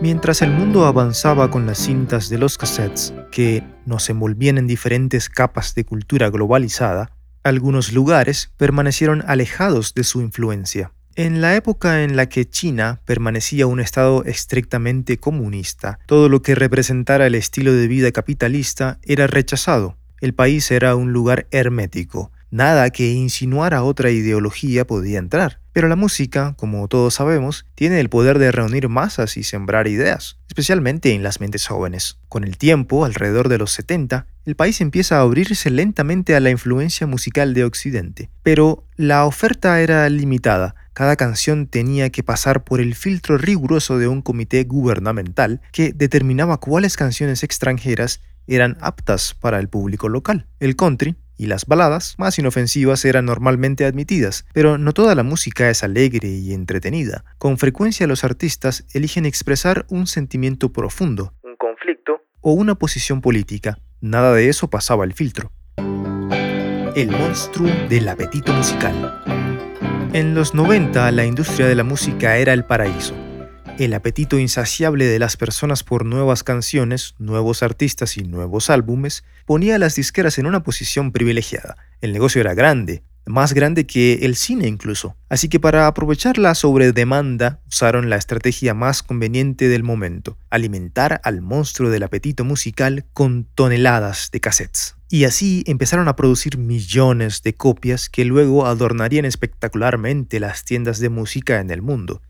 Mientras 0.00 0.42
el 0.42 0.50
mundo 0.50 0.86
avanzaba 0.86 1.50
con 1.50 1.66
las 1.66 1.78
cintas 1.78 2.28
de 2.28 2.38
los 2.38 2.58
cassettes, 2.58 3.14
que 3.30 3.62
nos 3.86 4.10
envolvían 4.10 4.58
en 4.58 4.66
diferentes 4.66 5.28
capas 5.28 5.74
de 5.74 5.84
cultura 5.84 6.30
globalizada, 6.30 7.12
algunos 7.42 7.92
lugares 7.92 8.52
permanecieron 8.56 9.22
alejados 9.26 9.94
de 9.94 10.04
su 10.04 10.20
influencia. 10.20 10.92
En 11.14 11.40
la 11.40 11.54
época 11.54 12.02
en 12.02 12.16
la 12.16 12.28
que 12.28 12.48
China 12.48 13.00
permanecía 13.04 13.66
un 13.66 13.80
estado 13.80 14.24
estrictamente 14.24 15.18
comunista, 15.18 16.00
todo 16.06 16.28
lo 16.28 16.42
que 16.42 16.54
representara 16.54 17.26
el 17.26 17.36
estilo 17.36 17.72
de 17.72 17.86
vida 17.86 18.10
capitalista 18.10 18.98
era 19.02 19.26
rechazado. 19.26 19.96
El 20.20 20.34
país 20.34 20.70
era 20.70 20.96
un 20.96 21.12
lugar 21.12 21.46
hermético, 21.50 22.32
Nada 22.54 22.90
que 22.90 23.10
insinuara 23.10 23.82
otra 23.82 24.12
ideología 24.12 24.86
podía 24.86 25.18
entrar. 25.18 25.58
Pero 25.72 25.88
la 25.88 25.96
música, 25.96 26.54
como 26.56 26.86
todos 26.86 27.14
sabemos, 27.14 27.66
tiene 27.74 27.98
el 27.98 28.08
poder 28.08 28.38
de 28.38 28.52
reunir 28.52 28.88
masas 28.88 29.36
y 29.36 29.42
sembrar 29.42 29.88
ideas, 29.88 30.38
especialmente 30.46 31.12
en 31.14 31.24
las 31.24 31.40
mentes 31.40 31.66
jóvenes. 31.66 32.20
Con 32.28 32.44
el 32.44 32.56
tiempo, 32.56 33.04
alrededor 33.04 33.48
de 33.48 33.58
los 33.58 33.72
70, 33.72 34.28
el 34.44 34.54
país 34.54 34.80
empieza 34.80 35.16
a 35.16 35.22
abrirse 35.22 35.68
lentamente 35.68 36.36
a 36.36 36.40
la 36.40 36.50
influencia 36.50 37.08
musical 37.08 37.54
de 37.54 37.64
Occidente. 37.64 38.30
Pero 38.44 38.86
la 38.94 39.26
oferta 39.26 39.80
era 39.80 40.08
limitada. 40.08 40.76
Cada 40.92 41.16
canción 41.16 41.66
tenía 41.66 42.10
que 42.10 42.22
pasar 42.22 42.62
por 42.62 42.80
el 42.80 42.94
filtro 42.94 43.36
riguroso 43.36 43.98
de 43.98 44.06
un 44.06 44.22
comité 44.22 44.62
gubernamental 44.62 45.60
que 45.72 45.92
determinaba 45.92 46.58
cuáles 46.58 46.96
canciones 46.96 47.42
extranjeras 47.42 48.20
eran 48.46 48.76
aptas 48.80 49.34
para 49.34 49.58
el 49.58 49.68
público 49.68 50.08
local. 50.08 50.46
El 50.60 50.76
country, 50.76 51.16
y 51.36 51.46
las 51.46 51.66
baladas 51.66 52.14
más 52.18 52.38
inofensivas 52.38 53.04
eran 53.04 53.24
normalmente 53.26 53.84
admitidas, 53.84 54.46
pero 54.52 54.78
no 54.78 54.92
toda 54.92 55.14
la 55.14 55.22
música 55.22 55.70
es 55.70 55.82
alegre 55.82 56.28
y 56.28 56.52
entretenida. 56.52 57.24
Con 57.38 57.58
frecuencia 57.58 58.06
los 58.06 58.24
artistas 58.24 58.84
eligen 58.92 59.26
expresar 59.26 59.86
un 59.88 60.06
sentimiento 60.06 60.72
profundo, 60.72 61.34
un 61.42 61.56
conflicto 61.56 62.22
o 62.40 62.52
una 62.52 62.74
posición 62.74 63.20
política. 63.20 63.78
Nada 64.00 64.34
de 64.34 64.48
eso 64.48 64.68
pasaba 64.68 65.04
el 65.04 65.14
filtro. 65.14 65.50
El 66.94 67.10
monstruo 67.10 67.70
del 67.88 68.08
apetito 68.08 68.52
musical. 68.52 69.22
En 70.12 70.34
los 70.34 70.54
90 70.54 71.10
la 71.10 71.24
industria 71.24 71.66
de 71.66 71.74
la 71.74 71.84
música 71.84 72.36
era 72.36 72.52
el 72.52 72.64
paraíso 72.64 73.23
el 73.78 73.92
apetito 73.94 74.38
insaciable 74.38 75.06
de 75.06 75.18
las 75.18 75.36
personas 75.36 75.82
por 75.82 76.04
nuevas 76.04 76.44
canciones, 76.44 77.14
nuevos 77.18 77.62
artistas 77.62 78.16
y 78.16 78.22
nuevos 78.22 78.70
álbumes 78.70 79.24
ponía 79.46 79.74
a 79.74 79.78
las 79.78 79.96
disqueras 79.96 80.38
en 80.38 80.46
una 80.46 80.62
posición 80.62 81.10
privilegiada. 81.10 81.76
El 82.00 82.12
negocio 82.12 82.40
era 82.40 82.54
grande, 82.54 83.02
más 83.26 83.52
grande 83.52 83.84
que 83.86 84.20
el 84.22 84.36
cine 84.36 84.68
incluso. 84.68 85.16
Así 85.28 85.48
que 85.48 85.58
para 85.58 85.88
aprovechar 85.88 86.38
la 86.38 86.54
sobredemanda 86.54 87.60
usaron 87.66 88.10
la 88.10 88.16
estrategia 88.16 88.74
más 88.74 89.02
conveniente 89.02 89.68
del 89.68 89.82
momento, 89.82 90.38
alimentar 90.50 91.20
al 91.24 91.40
monstruo 91.40 91.90
del 91.90 92.04
apetito 92.04 92.44
musical 92.44 93.06
con 93.12 93.44
toneladas 93.54 94.30
de 94.30 94.40
cassettes. 94.40 94.96
Y 95.08 95.24
así 95.24 95.64
empezaron 95.66 96.06
a 96.08 96.16
producir 96.16 96.58
millones 96.58 97.42
de 97.42 97.54
copias 97.54 98.08
que 98.08 98.24
luego 98.24 98.66
adornarían 98.66 99.24
espectacularmente 99.24 100.38
las 100.38 100.64
tiendas 100.64 101.00
de 101.00 101.08
música 101.08 101.60
en 101.60 101.70
el 101.70 101.82
mundo 101.82 102.22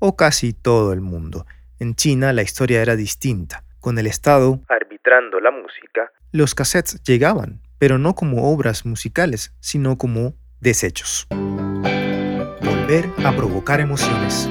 o 0.00 0.16
casi 0.16 0.52
todo 0.52 0.92
el 0.92 1.00
mundo. 1.00 1.46
En 1.78 1.94
China 1.94 2.32
la 2.32 2.42
historia 2.42 2.82
era 2.82 2.96
distinta. 2.96 3.62
Con 3.78 3.98
el 3.98 4.06
Estado 4.06 4.60
arbitrando 4.68 5.40
la 5.40 5.50
música, 5.50 6.12
los 6.32 6.54
cassettes 6.54 7.02
llegaban, 7.02 7.62
pero 7.78 7.96
no 7.96 8.14
como 8.14 8.52
obras 8.52 8.84
musicales, 8.84 9.54
sino 9.60 9.96
como 9.96 10.34
desechos. 10.60 11.26
Volver 11.30 13.06
a 13.24 13.34
provocar 13.34 13.80
emociones. 13.80 14.50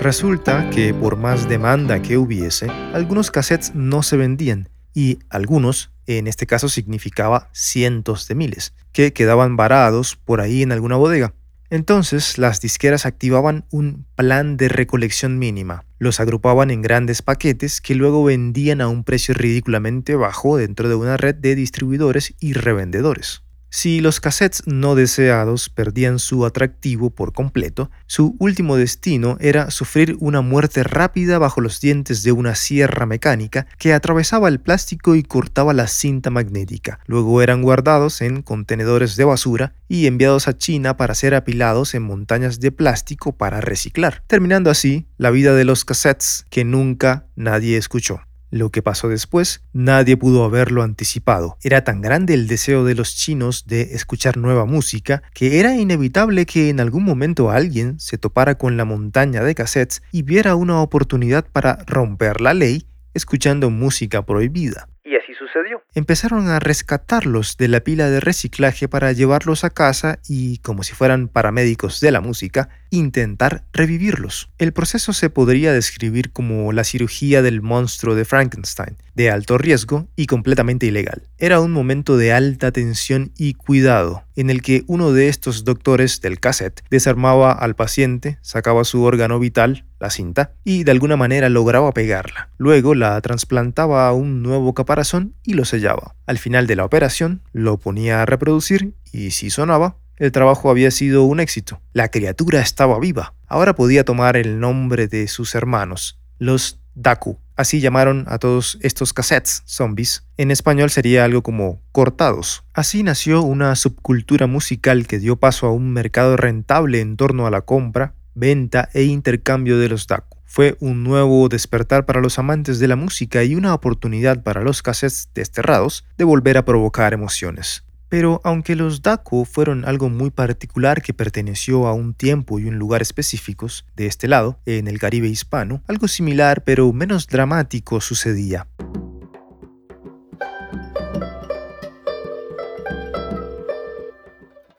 Resulta 0.00 0.70
que 0.70 0.92
por 0.94 1.16
más 1.16 1.48
demanda 1.48 2.02
que 2.02 2.16
hubiese, 2.16 2.68
algunos 2.92 3.30
cassettes 3.30 3.74
no 3.74 4.02
se 4.02 4.16
vendían 4.16 4.68
y 4.94 5.18
algunos, 5.28 5.92
en 6.06 6.26
este 6.26 6.46
caso 6.46 6.68
significaba 6.68 7.48
cientos 7.52 8.26
de 8.26 8.34
miles, 8.34 8.74
que 8.92 9.12
quedaban 9.12 9.56
varados 9.56 10.16
por 10.16 10.40
ahí 10.40 10.62
en 10.62 10.72
alguna 10.72 10.96
bodega. 10.96 11.34
Entonces, 11.70 12.36
las 12.36 12.60
disqueras 12.60 13.06
activaban 13.06 13.64
un 13.70 14.04
plan 14.16 14.56
de 14.56 14.68
recolección 14.68 15.38
mínima. 15.38 15.84
Los 16.00 16.18
agrupaban 16.18 16.72
en 16.72 16.82
grandes 16.82 17.22
paquetes 17.22 17.80
que 17.80 17.94
luego 17.94 18.24
vendían 18.24 18.80
a 18.80 18.88
un 18.88 19.04
precio 19.04 19.34
ridículamente 19.34 20.16
bajo 20.16 20.56
dentro 20.56 20.88
de 20.88 20.96
una 20.96 21.16
red 21.16 21.36
de 21.36 21.54
distribuidores 21.54 22.34
y 22.40 22.54
revendedores. 22.54 23.44
Si 23.72 24.00
los 24.00 24.18
cassettes 24.18 24.64
no 24.66 24.96
deseados 24.96 25.68
perdían 25.68 26.18
su 26.18 26.44
atractivo 26.44 27.10
por 27.10 27.32
completo, 27.32 27.88
su 28.06 28.34
último 28.40 28.76
destino 28.76 29.36
era 29.40 29.70
sufrir 29.70 30.16
una 30.18 30.40
muerte 30.40 30.82
rápida 30.82 31.38
bajo 31.38 31.60
los 31.60 31.80
dientes 31.80 32.24
de 32.24 32.32
una 32.32 32.56
sierra 32.56 33.06
mecánica 33.06 33.68
que 33.78 33.92
atravesaba 33.92 34.48
el 34.48 34.58
plástico 34.58 35.14
y 35.14 35.22
cortaba 35.22 35.72
la 35.72 35.86
cinta 35.86 36.30
magnética. 36.30 36.98
Luego 37.06 37.42
eran 37.42 37.62
guardados 37.62 38.22
en 38.22 38.42
contenedores 38.42 39.14
de 39.14 39.24
basura 39.24 39.72
y 39.86 40.06
enviados 40.06 40.48
a 40.48 40.58
China 40.58 40.96
para 40.96 41.14
ser 41.14 41.36
apilados 41.36 41.94
en 41.94 42.02
montañas 42.02 42.58
de 42.58 42.72
plástico 42.72 43.32
para 43.36 43.60
reciclar, 43.60 44.24
terminando 44.26 44.70
así 44.70 45.06
la 45.16 45.30
vida 45.30 45.54
de 45.54 45.64
los 45.64 45.84
cassettes 45.84 46.44
que 46.50 46.64
nunca 46.64 47.26
nadie 47.36 47.76
escuchó. 47.76 48.20
Lo 48.50 48.70
que 48.70 48.82
pasó 48.82 49.08
después, 49.08 49.62
nadie 49.72 50.16
pudo 50.16 50.44
haberlo 50.44 50.82
anticipado. 50.82 51.56
Era 51.62 51.84
tan 51.84 52.00
grande 52.00 52.34
el 52.34 52.48
deseo 52.48 52.84
de 52.84 52.96
los 52.96 53.14
chinos 53.14 53.66
de 53.66 53.82
escuchar 53.94 54.36
nueva 54.36 54.64
música 54.64 55.22
que 55.34 55.60
era 55.60 55.76
inevitable 55.76 56.46
que 56.46 56.68
en 56.68 56.80
algún 56.80 57.04
momento 57.04 57.50
alguien 57.50 58.00
se 58.00 58.18
topara 58.18 58.56
con 58.56 58.76
la 58.76 58.84
montaña 58.84 59.44
de 59.44 59.54
cassettes 59.54 60.02
y 60.10 60.22
viera 60.22 60.56
una 60.56 60.80
oportunidad 60.80 61.46
para 61.46 61.84
romper 61.86 62.40
la 62.40 62.52
ley 62.52 62.86
escuchando 63.14 63.70
música 63.70 64.26
prohibida. 64.26 64.88
Y 65.04 65.14
así 65.16 65.32
sucedió. 65.34 65.82
Empezaron 65.94 66.48
a 66.48 66.58
rescatarlos 66.58 67.56
de 67.56 67.68
la 67.68 67.80
pila 67.80 68.10
de 68.10 68.20
reciclaje 68.20 68.88
para 68.88 69.12
llevarlos 69.12 69.64
a 69.64 69.70
casa 69.70 70.18
y, 70.28 70.58
como 70.58 70.82
si 70.82 70.94
fueran 70.94 71.28
paramédicos 71.28 72.00
de 72.00 72.10
la 72.10 72.20
música, 72.20 72.68
intentar 72.90 73.64
revivirlos. 73.72 74.50
El 74.58 74.72
proceso 74.72 75.12
se 75.12 75.30
podría 75.30 75.72
describir 75.72 76.32
como 76.32 76.72
la 76.72 76.84
cirugía 76.84 77.42
del 77.42 77.62
monstruo 77.62 78.14
de 78.14 78.24
Frankenstein, 78.24 78.96
de 79.14 79.30
alto 79.30 79.58
riesgo 79.58 80.08
y 80.16 80.26
completamente 80.26 80.86
ilegal. 80.86 81.22
Era 81.38 81.60
un 81.60 81.72
momento 81.72 82.16
de 82.16 82.32
alta 82.32 82.72
tensión 82.72 83.32
y 83.36 83.54
cuidado, 83.54 84.24
en 84.36 84.50
el 84.50 84.62
que 84.62 84.84
uno 84.86 85.12
de 85.12 85.28
estos 85.28 85.64
doctores 85.64 86.20
del 86.20 86.40
cassette 86.40 86.82
desarmaba 86.90 87.52
al 87.52 87.74
paciente, 87.74 88.38
sacaba 88.42 88.84
su 88.84 89.02
órgano 89.02 89.38
vital, 89.38 89.84
la 89.98 90.10
cinta, 90.10 90.52
y 90.64 90.84
de 90.84 90.90
alguna 90.90 91.16
manera 91.16 91.48
lograba 91.48 91.92
pegarla. 91.92 92.50
Luego 92.58 92.94
la 92.94 93.20
trasplantaba 93.20 94.08
a 94.08 94.12
un 94.12 94.42
nuevo 94.42 94.74
caparazón 94.74 95.34
y 95.44 95.54
lo 95.54 95.64
sellaba. 95.64 96.14
Al 96.26 96.38
final 96.38 96.66
de 96.66 96.76
la 96.76 96.84
operación, 96.84 97.42
lo 97.52 97.78
ponía 97.78 98.22
a 98.22 98.26
reproducir 98.26 98.94
y 99.12 99.32
si 99.32 99.50
sonaba, 99.50 99.96
el 100.20 100.32
trabajo 100.32 100.70
había 100.70 100.90
sido 100.90 101.24
un 101.24 101.40
éxito. 101.40 101.80
La 101.94 102.10
criatura 102.10 102.60
estaba 102.60 103.00
viva. 103.00 103.34
Ahora 103.48 103.74
podía 103.74 104.04
tomar 104.04 104.36
el 104.36 104.60
nombre 104.60 105.08
de 105.08 105.26
sus 105.26 105.54
hermanos, 105.54 106.20
los 106.38 106.78
Daku. 106.94 107.38
Así 107.56 107.80
llamaron 107.80 108.26
a 108.28 108.38
todos 108.38 108.78
estos 108.82 109.14
cassettes 109.14 109.62
zombies. 109.64 110.26
En 110.36 110.50
español 110.50 110.90
sería 110.90 111.24
algo 111.24 111.42
como 111.42 111.80
cortados. 111.90 112.64
Así 112.74 113.02
nació 113.02 113.42
una 113.42 113.74
subcultura 113.76 114.46
musical 114.46 115.06
que 115.06 115.18
dio 115.18 115.36
paso 115.36 115.66
a 115.66 115.72
un 115.72 115.90
mercado 115.90 116.36
rentable 116.36 117.00
en 117.00 117.16
torno 117.16 117.46
a 117.46 117.50
la 117.50 117.62
compra, 117.62 118.14
venta 118.34 118.90
e 118.92 119.04
intercambio 119.04 119.78
de 119.78 119.88
los 119.88 120.06
Daku. 120.06 120.36
Fue 120.44 120.76
un 120.80 121.02
nuevo 121.02 121.48
despertar 121.48 122.04
para 122.04 122.20
los 122.20 122.38
amantes 122.38 122.78
de 122.78 122.88
la 122.88 122.96
música 122.96 123.42
y 123.42 123.54
una 123.54 123.72
oportunidad 123.72 124.42
para 124.42 124.62
los 124.62 124.82
cassettes 124.82 125.30
desterrados 125.32 126.04
de 126.18 126.24
volver 126.24 126.58
a 126.58 126.64
provocar 126.64 127.14
emociones. 127.14 127.84
Pero 128.10 128.40
aunque 128.44 128.76
los 128.76 129.02
Daku 129.02 129.46
fueron 129.46 129.86
algo 129.86 130.10
muy 130.10 130.30
particular 130.30 131.00
que 131.00 131.14
perteneció 131.14 131.86
a 131.86 131.94
un 131.94 132.12
tiempo 132.12 132.58
y 132.58 132.66
un 132.66 132.76
lugar 132.76 133.00
específicos, 133.00 133.86
de 133.96 134.06
este 134.06 134.28
lado, 134.28 134.58
en 134.66 134.88
el 134.88 134.98
Caribe 134.98 135.28
hispano, 135.28 135.82
algo 135.86 136.08
similar 136.08 136.64
pero 136.64 136.92
menos 136.92 137.28
dramático 137.28 138.00
sucedía. 138.00 138.66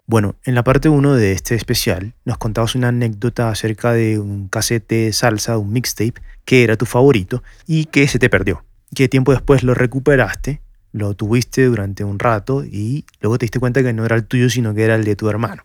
Bueno, 0.06 0.36
en 0.44 0.56
la 0.56 0.66
parte 0.66 0.90
1 0.90 1.14
de 1.16 1.32
este 1.32 1.56
especial 1.56 2.16
nos 2.26 2.38
contabas 2.38 2.76
una 2.76 2.90
anécdota 2.90 3.48
acerca 3.48 3.94
de 3.94 4.20
un 4.20 4.50
casete 4.50 5.14
salsa, 5.14 5.58
un 5.58 5.72
mixtape, 5.72 6.16
que 6.44 6.66
era 6.66 6.76
tu 6.76 6.86
favorito 6.86 7.44
y 7.66 7.86
que 7.86 8.10
se 8.10 8.20
te 8.20 8.30
perdió. 8.30 8.66
Que 8.94 9.08
tiempo 9.08 9.32
después 9.32 9.64
lo 9.64 9.74
recuperaste, 9.74 10.62
lo 10.92 11.14
tuviste 11.14 11.66
durante 11.66 12.04
un 12.04 12.20
rato 12.20 12.64
y 12.66 13.06
luego 13.22 13.38
te 13.38 13.46
diste 13.46 13.60
cuenta 13.60 13.84
que 13.84 13.94
no 13.94 14.06
era 14.06 14.16
el 14.16 14.26
tuyo, 14.26 14.50
sino 14.50 14.74
que 14.74 14.84
era 14.84 14.96
el 14.96 15.04
de 15.04 15.16
tu 15.16 15.30
hermano. 15.30 15.64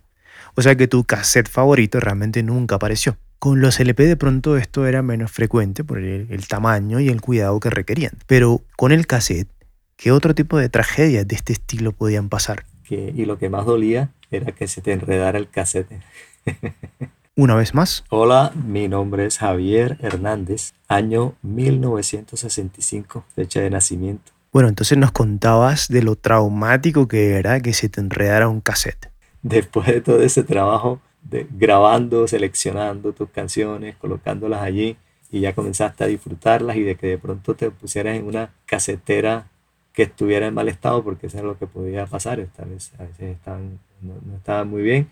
O 0.54 0.62
sea 0.62 0.74
que 0.76 0.88
tu 0.88 1.04
cassette 1.04 1.48
favorito 1.48 2.00
realmente 2.00 2.42
nunca 2.42 2.76
apareció. 2.76 3.16
Con 3.38 3.60
los 3.60 3.78
LP 3.78 4.06
de 4.06 4.16
pronto 4.16 4.56
esto 4.56 4.86
era 4.86 5.02
menos 5.02 5.30
frecuente 5.30 5.84
por 5.84 5.98
el, 5.98 6.28
el 6.30 6.48
tamaño 6.48 7.00
y 7.00 7.08
el 7.08 7.20
cuidado 7.20 7.60
que 7.60 7.70
requerían. 7.70 8.12
Pero 8.26 8.62
con 8.76 8.92
el 8.92 9.06
cassette, 9.06 9.48
¿qué 9.96 10.12
otro 10.12 10.34
tipo 10.34 10.56
de 10.58 10.68
tragedias 10.68 11.28
de 11.28 11.36
este 11.36 11.52
estilo 11.52 11.92
podían 11.92 12.28
pasar? 12.28 12.64
Que, 12.84 13.12
y 13.14 13.24
lo 13.26 13.38
que 13.38 13.50
más 13.50 13.66
dolía 13.66 14.10
era 14.30 14.52
que 14.52 14.68
se 14.68 14.80
te 14.80 14.92
enredara 14.92 15.38
el 15.38 15.50
cassette. 15.50 16.00
Una 17.38 17.54
vez 17.54 17.74
más, 17.74 18.02
Hola, 18.08 18.50
mi 18.54 18.88
nombre 18.88 19.26
es 19.26 19.36
Javier 19.36 19.98
Hernández, 20.00 20.72
año 20.88 21.34
1965, 21.42 23.26
fecha 23.34 23.60
de 23.60 23.68
nacimiento. 23.68 24.32
Bueno, 24.56 24.70
entonces 24.70 24.96
nos 24.96 25.12
contabas 25.12 25.88
de 25.88 26.02
lo 26.02 26.16
traumático 26.16 27.08
que 27.08 27.34
era 27.34 27.60
que 27.60 27.74
se 27.74 27.90
te 27.90 28.00
enredara 28.00 28.48
un 28.48 28.62
cassette. 28.62 29.10
Después 29.42 29.86
de 29.86 30.00
todo 30.00 30.22
ese 30.22 30.44
trabajo 30.44 31.02
de 31.20 31.46
grabando, 31.50 32.26
seleccionando 32.26 33.12
tus 33.12 33.28
canciones, 33.28 33.96
colocándolas 33.96 34.62
allí 34.62 34.96
y 35.30 35.40
ya 35.40 35.54
comenzaste 35.54 36.04
a 36.04 36.06
disfrutarlas 36.06 36.74
y 36.78 36.84
de 36.84 36.96
que 36.96 37.06
de 37.06 37.18
pronto 37.18 37.54
te 37.54 37.70
pusieras 37.70 38.16
en 38.16 38.24
una 38.24 38.50
casetera 38.64 39.46
que 39.92 40.04
estuviera 40.04 40.46
en 40.46 40.54
mal 40.54 40.68
estado, 40.68 41.04
porque 41.04 41.26
eso 41.26 41.36
es 41.36 41.44
lo 41.44 41.58
que 41.58 41.66
podía 41.66 42.06
pasar, 42.06 42.40
esta 42.40 42.64
vez, 42.64 42.92
a 42.98 43.02
veces 43.02 43.36
estaban, 43.36 43.78
no, 44.00 44.14
no 44.24 44.36
estaban 44.38 44.70
muy 44.70 44.80
bien, 44.80 45.10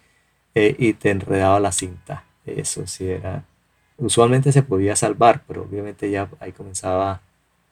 eh, 0.55 0.75
y 0.79 0.95
te 0.95 1.11
enredaba 1.11 1.61
la 1.61 1.73
cinta. 1.73 2.25
Eso 2.47 2.87
sí 2.87 3.11
era, 3.11 3.45
usualmente 3.99 4.53
se 4.53 4.63
podía 4.63 4.97
salvar, 4.97 5.43
pero 5.47 5.65
obviamente 5.65 6.11
ya 6.11 6.31
ahí 6.41 6.53
comenzaba 6.53 7.21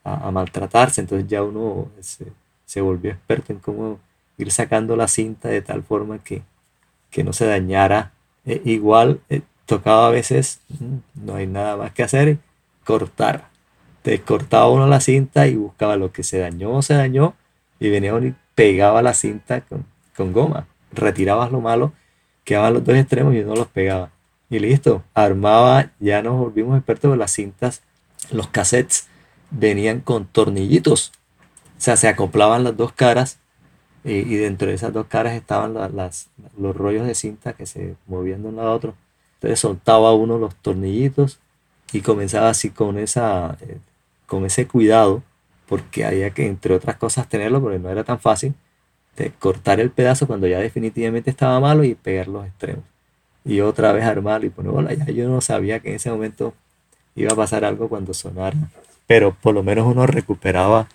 a, 0.03 0.31
maltratarse, 0.31 1.01
entonces 1.01 1.27
ya 1.27 1.43
uno 1.43 1.89
se, 2.01 2.81
volvió 2.81 3.11
experto 3.11 3.53
en 3.53 3.59
cómo 3.59 3.99
ir 4.37 4.51
sacando 4.51 4.95
la 4.95 5.07
cinta 5.07 5.49
de 5.49 5.61
tal 5.61 5.83
forma 5.83 6.19
que, 6.19 6.41
que 7.09 7.23
no 7.23 7.33
se 7.33 7.45
dañara. 7.45 8.11
Eh, 8.45 8.61
igual 8.65 9.21
eh, 9.29 9.41
tocaba 9.65 10.07
a 10.07 10.11
veces, 10.11 10.59
mm, 10.79 11.25
no 11.25 11.35
hay 11.35 11.47
nada 11.47 11.77
más 11.77 11.93
que 11.93 12.03
hacer, 12.03 12.37
cortar. 12.83 13.47
Te 14.01 14.19
cortaba 14.21 14.69
uno 14.69 14.87
la 14.87 14.99
cinta 14.99 15.47
y 15.47 15.55
buscaba 15.55 15.95
lo 15.95 16.11
que 16.11 16.23
se 16.23 16.39
dañó, 16.39 16.81
se 16.81 16.95
dañó, 16.95 17.35
y 17.79 17.89
venía 17.89 18.13
uno 18.13 18.27
y 18.27 18.35
pegaba 18.55 19.01
la 19.01 19.13
cinta 19.13 19.61
con, 19.61 19.85
con 20.15 20.33
goma. 20.33 20.67
Retirabas 20.91 21.51
lo 21.51 21.61
malo, 21.61 21.93
quedaban 22.43 22.73
los 22.73 22.83
dos 22.83 22.95
extremos 22.95 23.33
y 23.33 23.39
uno 23.39 23.55
los 23.55 23.67
pegaba. 23.67 24.11
Y 24.49 24.59
listo, 24.59 25.03
armaba, 25.13 25.91
ya 25.99 26.21
nos 26.21 26.37
volvimos 26.37 26.77
expertos 26.77 27.11
de 27.11 27.17
las 27.17 27.31
cintas, 27.31 27.81
los 28.31 28.47
cassettes 28.47 29.07
venían 29.53 30.01
con 30.01 30.25
tornillitos. 30.25 31.11
O 31.77 31.81
sea, 31.81 31.97
se 31.97 32.07
acoplaban 32.09 32.63
las 32.63 32.77
dos 32.77 32.93
caras 32.93 33.39
y, 34.03 34.13
y 34.13 34.35
dentro 34.37 34.67
de 34.69 34.75
esas 34.75 34.93
dos 34.93 35.07
caras 35.07 35.33
estaban 35.33 35.73
la- 35.75 35.89
las, 35.89 36.27
los 36.57 36.75
rollos 36.75 37.07
de 37.07 37.15
cinta 37.15 37.53
que 37.53 37.65
se 37.65 37.95
movían 38.07 38.43
de 38.43 38.49
un 38.49 38.59
a 38.59 38.71
otro. 38.71 38.95
Entonces 39.35 39.59
soltaba 39.59 40.13
uno 40.13 40.37
los 40.37 40.55
tornillitos 40.55 41.39
y 41.93 42.01
comenzaba 42.01 42.49
así 42.49 42.69
con, 42.71 42.97
esa, 42.97 43.57
eh, 43.61 43.77
con 44.27 44.45
ese 44.45 44.67
cuidado, 44.67 45.23
porque 45.67 46.05
había 46.05 46.31
que, 46.31 46.47
entre 46.47 46.75
otras 46.75 46.97
cosas, 46.97 47.29
tenerlo, 47.29 47.61
porque 47.61 47.79
no 47.79 47.89
era 47.89 48.03
tan 48.03 48.19
fácil, 48.19 48.53
de 49.17 49.31
cortar 49.31 49.79
el 49.79 49.91
pedazo 49.91 50.27
cuando 50.27 50.47
ya 50.47 50.59
definitivamente 50.59 51.29
estaba 51.29 51.59
malo 51.59 51.83
y 51.83 51.95
pegar 51.95 52.27
los 52.27 52.45
extremos. 52.47 52.83
Y 53.45 53.61
otra 53.61 53.91
vez 53.93 54.05
armarlo 54.05 54.47
y 54.47 54.49
poner 54.49 54.71
bola. 54.71 54.93
Ya 54.93 55.05
yo 55.07 55.29
no 55.29 55.41
sabía 55.41 55.79
que 55.81 55.89
en 55.89 55.95
ese 55.95 56.09
momento 56.11 56.53
iba 57.15 57.31
a 57.33 57.35
pasar 57.35 57.65
algo 57.65 57.89
cuando 57.89 58.13
sonara, 58.13 58.57
pero 59.13 59.37
por 59.39 59.53
lo 59.53 59.61
menos 59.61 59.85
uno 59.85 60.07
recuperaba, 60.07 60.87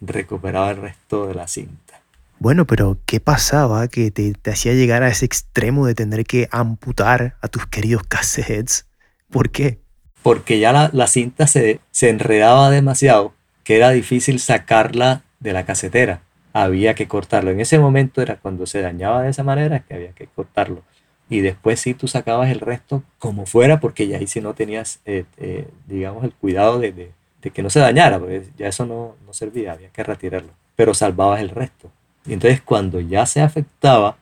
recuperaba 0.00 0.70
el 0.70 0.78
resto 0.78 1.26
de 1.26 1.34
la 1.34 1.46
cinta. 1.46 2.00
Bueno, 2.38 2.66
pero 2.66 2.96
¿qué 3.04 3.20
pasaba 3.20 3.86
que 3.88 4.10
te, 4.10 4.32
te 4.32 4.50
hacía 4.50 4.72
llegar 4.72 5.02
a 5.02 5.08
ese 5.08 5.26
extremo 5.26 5.86
de 5.86 5.94
tener 5.94 6.24
que 6.24 6.48
amputar 6.50 7.36
a 7.42 7.48
tus 7.48 7.66
queridos 7.66 8.02
cassettes? 8.04 8.86
¿Por 9.30 9.50
qué? 9.50 9.78
porque 10.22 10.58
ya 10.58 10.72
la, 10.72 10.90
la 10.92 11.06
cinta 11.06 11.46
se, 11.46 11.80
se 11.90 12.08
enredaba 12.08 12.70
demasiado, 12.70 13.32
que 13.64 13.76
era 13.76 13.90
difícil 13.90 14.40
sacarla 14.40 15.22
de 15.40 15.52
la 15.52 15.64
casetera. 15.64 16.22
Había 16.52 16.94
que 16.94 17.06
cortarlo. 17.06 17.50
En 17.50 17.60
ese 17.60 17.78
momento 17.78 18.22
era 18.22 18.36
cuando 18.36 18.66
se 18.66 18.80
dañaba 18.80 19.22
de 19.22 19.30
esa 19.30 19.44
manera 19.44 19.80
que 19.80 19.94
había 19.94 20.12
que 20.12 20.26
cortarlo. 20.26 20.82
Y 21.28 21.40
después 21.40 21.80
sí 21.80 21.94
tú 21.94 22.08
sacabas 22.08 22.50
el 22.50 22.60
resto 22.60 23.02
como 23.18 23.46
fuera, 23.46 23.78
porque 23.80 24.08
ya 24.08 24.18
ahí 24.18 24.26
sí 24.26 24.40
no 24.40 24.54
tenías, 24.54 25.00
eh, 25.04 25.24
eh, 25.36 25.68
digamos, 25.86 26.24
el 26.24 26.32
cuidado 26.32 26.78
de, 26.78 26.92
de- 26.92 27.12
que 27.50 27.62
no 27.62 27.70
se 27.70 27.80
dañara, 27.80 28.18
porque 28.18 28.46
ya 28.56 28.68
eso 28.68 28.86
no, 28.86 29.16
no 29.26 29.32
servía, 29.32 29.72
había 29.72 29.88
que 29.90 30.02
retirarlo. 30.02 30.50
Pero 30.74 30.94
salvabas 30.94 31.40
el 31.40 31.50
resto. 31.50 31.90
Y 32.26 32.32
entonces 32.32 32.60
cuando 32.60 33.00
ya 33.00 33.26
se 33.26 33.40
afectaba 33.40 34.16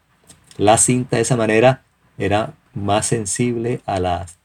la 0.56 0.78
cinta 0.78 1.16
de 1.16 1.22
esa 1.22 1.36
manera, 1.36 1.82
era 2.18 2.54
más 2.74 3.06
sensible 3.06 3.80
a 3.86 3.98
las 3.98 4.38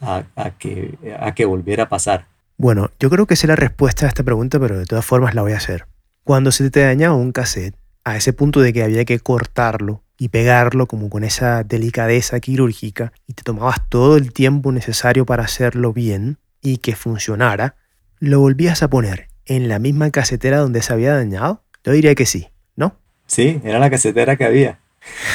a, 0.00 0.24
a 0.36 0.50
que, 0.50 0.98
a 1.18 1.34
que 1.34 1.44
volviera 1.44 1.84
a 1.84 1.88
pasar. 1.88 2.26
Bueno, 2.56 2.90
yo 3.00 3.10
creo 3.10 3.26
que 3.26 3.36
sé 3.36 3.46
la 3.46 3.56
respuesta 3.56 4.06
a 4.06 4.08
esta 4.08 4.22
pregunta, 4.22 4.60
pero 4.60 4.78
de 4.78 4.86
todas 4.86 5.04
formas 5.04 5.34
la 5.34 5.42
voy 5.42 5.52
a 5.52 5.56
hacer. 5.56 5.86
Cuando 6.24 6.52
se 6.52 6.70
te 6.70 6.80
dañaba 6.80 7.14
un 7.14 7.32
cassette, 7.32 7.76
a 8.04 8.16
ese 8.16 8.32
punto 8.32 8.60
de 8.60 8.72
que 8.72 8.82
había 8.82 9.04
que 9.04 9.18
cortarlo 9.18 10.02
y 10.18 10.28
pegarlo 10.28 10.86
como 10.86 11.08
con 11.08 11.24
esa 11.24 11.64
delicadeza 11.64 12.38
quirúrgica 12.38 13.12
y 13.26 13.32
te 13.32 13.42
tomabas 13.42 13.88
todo 13.88 14.16
el 14.16 14.32
tiempo 14.32 14.72
necesario 14.72 15.24
para 15.24 15.44
hacerlo 15.44 15.92
bien 15.92 16.38
y 16.60 16.78
que 16.78 16.94
funcionara, 16.94 17.76
¿lo 18.24 18.40
volvías 18.40 18.82
a 18.82 18.88
poner 18.88 19.28
en 19.46 19.68
la 19.68 19.78
misma 19.78 20.10
casetera 20.10 20.58
donde 20.58 20.82
se 20.82 20.92
había 20.92 21.14
dañado? 21.14 21.62
Yo 21.84 21.92
diría 21.92 22.14
que 22.14 22.26
sí, 22.26 22.48
¿no? 22.76 22.96
Sí, 23.26 23.60
era 23.64 23.78
la 23.78 23.90
casetera 23.90 24.36
que 24.36 24.44
había. 24.44 24.78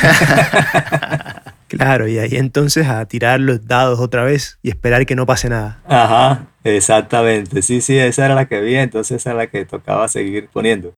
Claro, 1.70 2.08
y 2.08 2.18
ahí 2.18 2.32
entonces 2.32 2.88
a 2.88 3.06
tirar 3.06 3.40
los 3.40 3.68
dados 3.68 4.00
otra 4.00 4.24
vez 4.24 4.58
y 4.64 4.70
esperar 4.70 5.06
que 5.06 5.16
no 5.16 5.28
pase 5.28 5.50
nada. 5.50 5.80
Ajá, 5.88 6.48
exactamente. 6.64 7.62
Sí, 7.62 7.80
sí, 7.82 7.96
esa 8.00 8.26
era 8.26 8.34
la 8.34 8.48
que 8.48 8.58
había, 8.58 8.82
entonces 8.82 9.18
esa 9.18 9.30
era 9.30 9.42
la 9.42 9.48
que 9.48 9.66
tocaba 9.66 10.08
seguir 10.08 10.50
poniendo. 10.52 10.96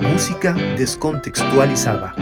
Música 0.00 0.54
descontextualizada. 0.76 2.16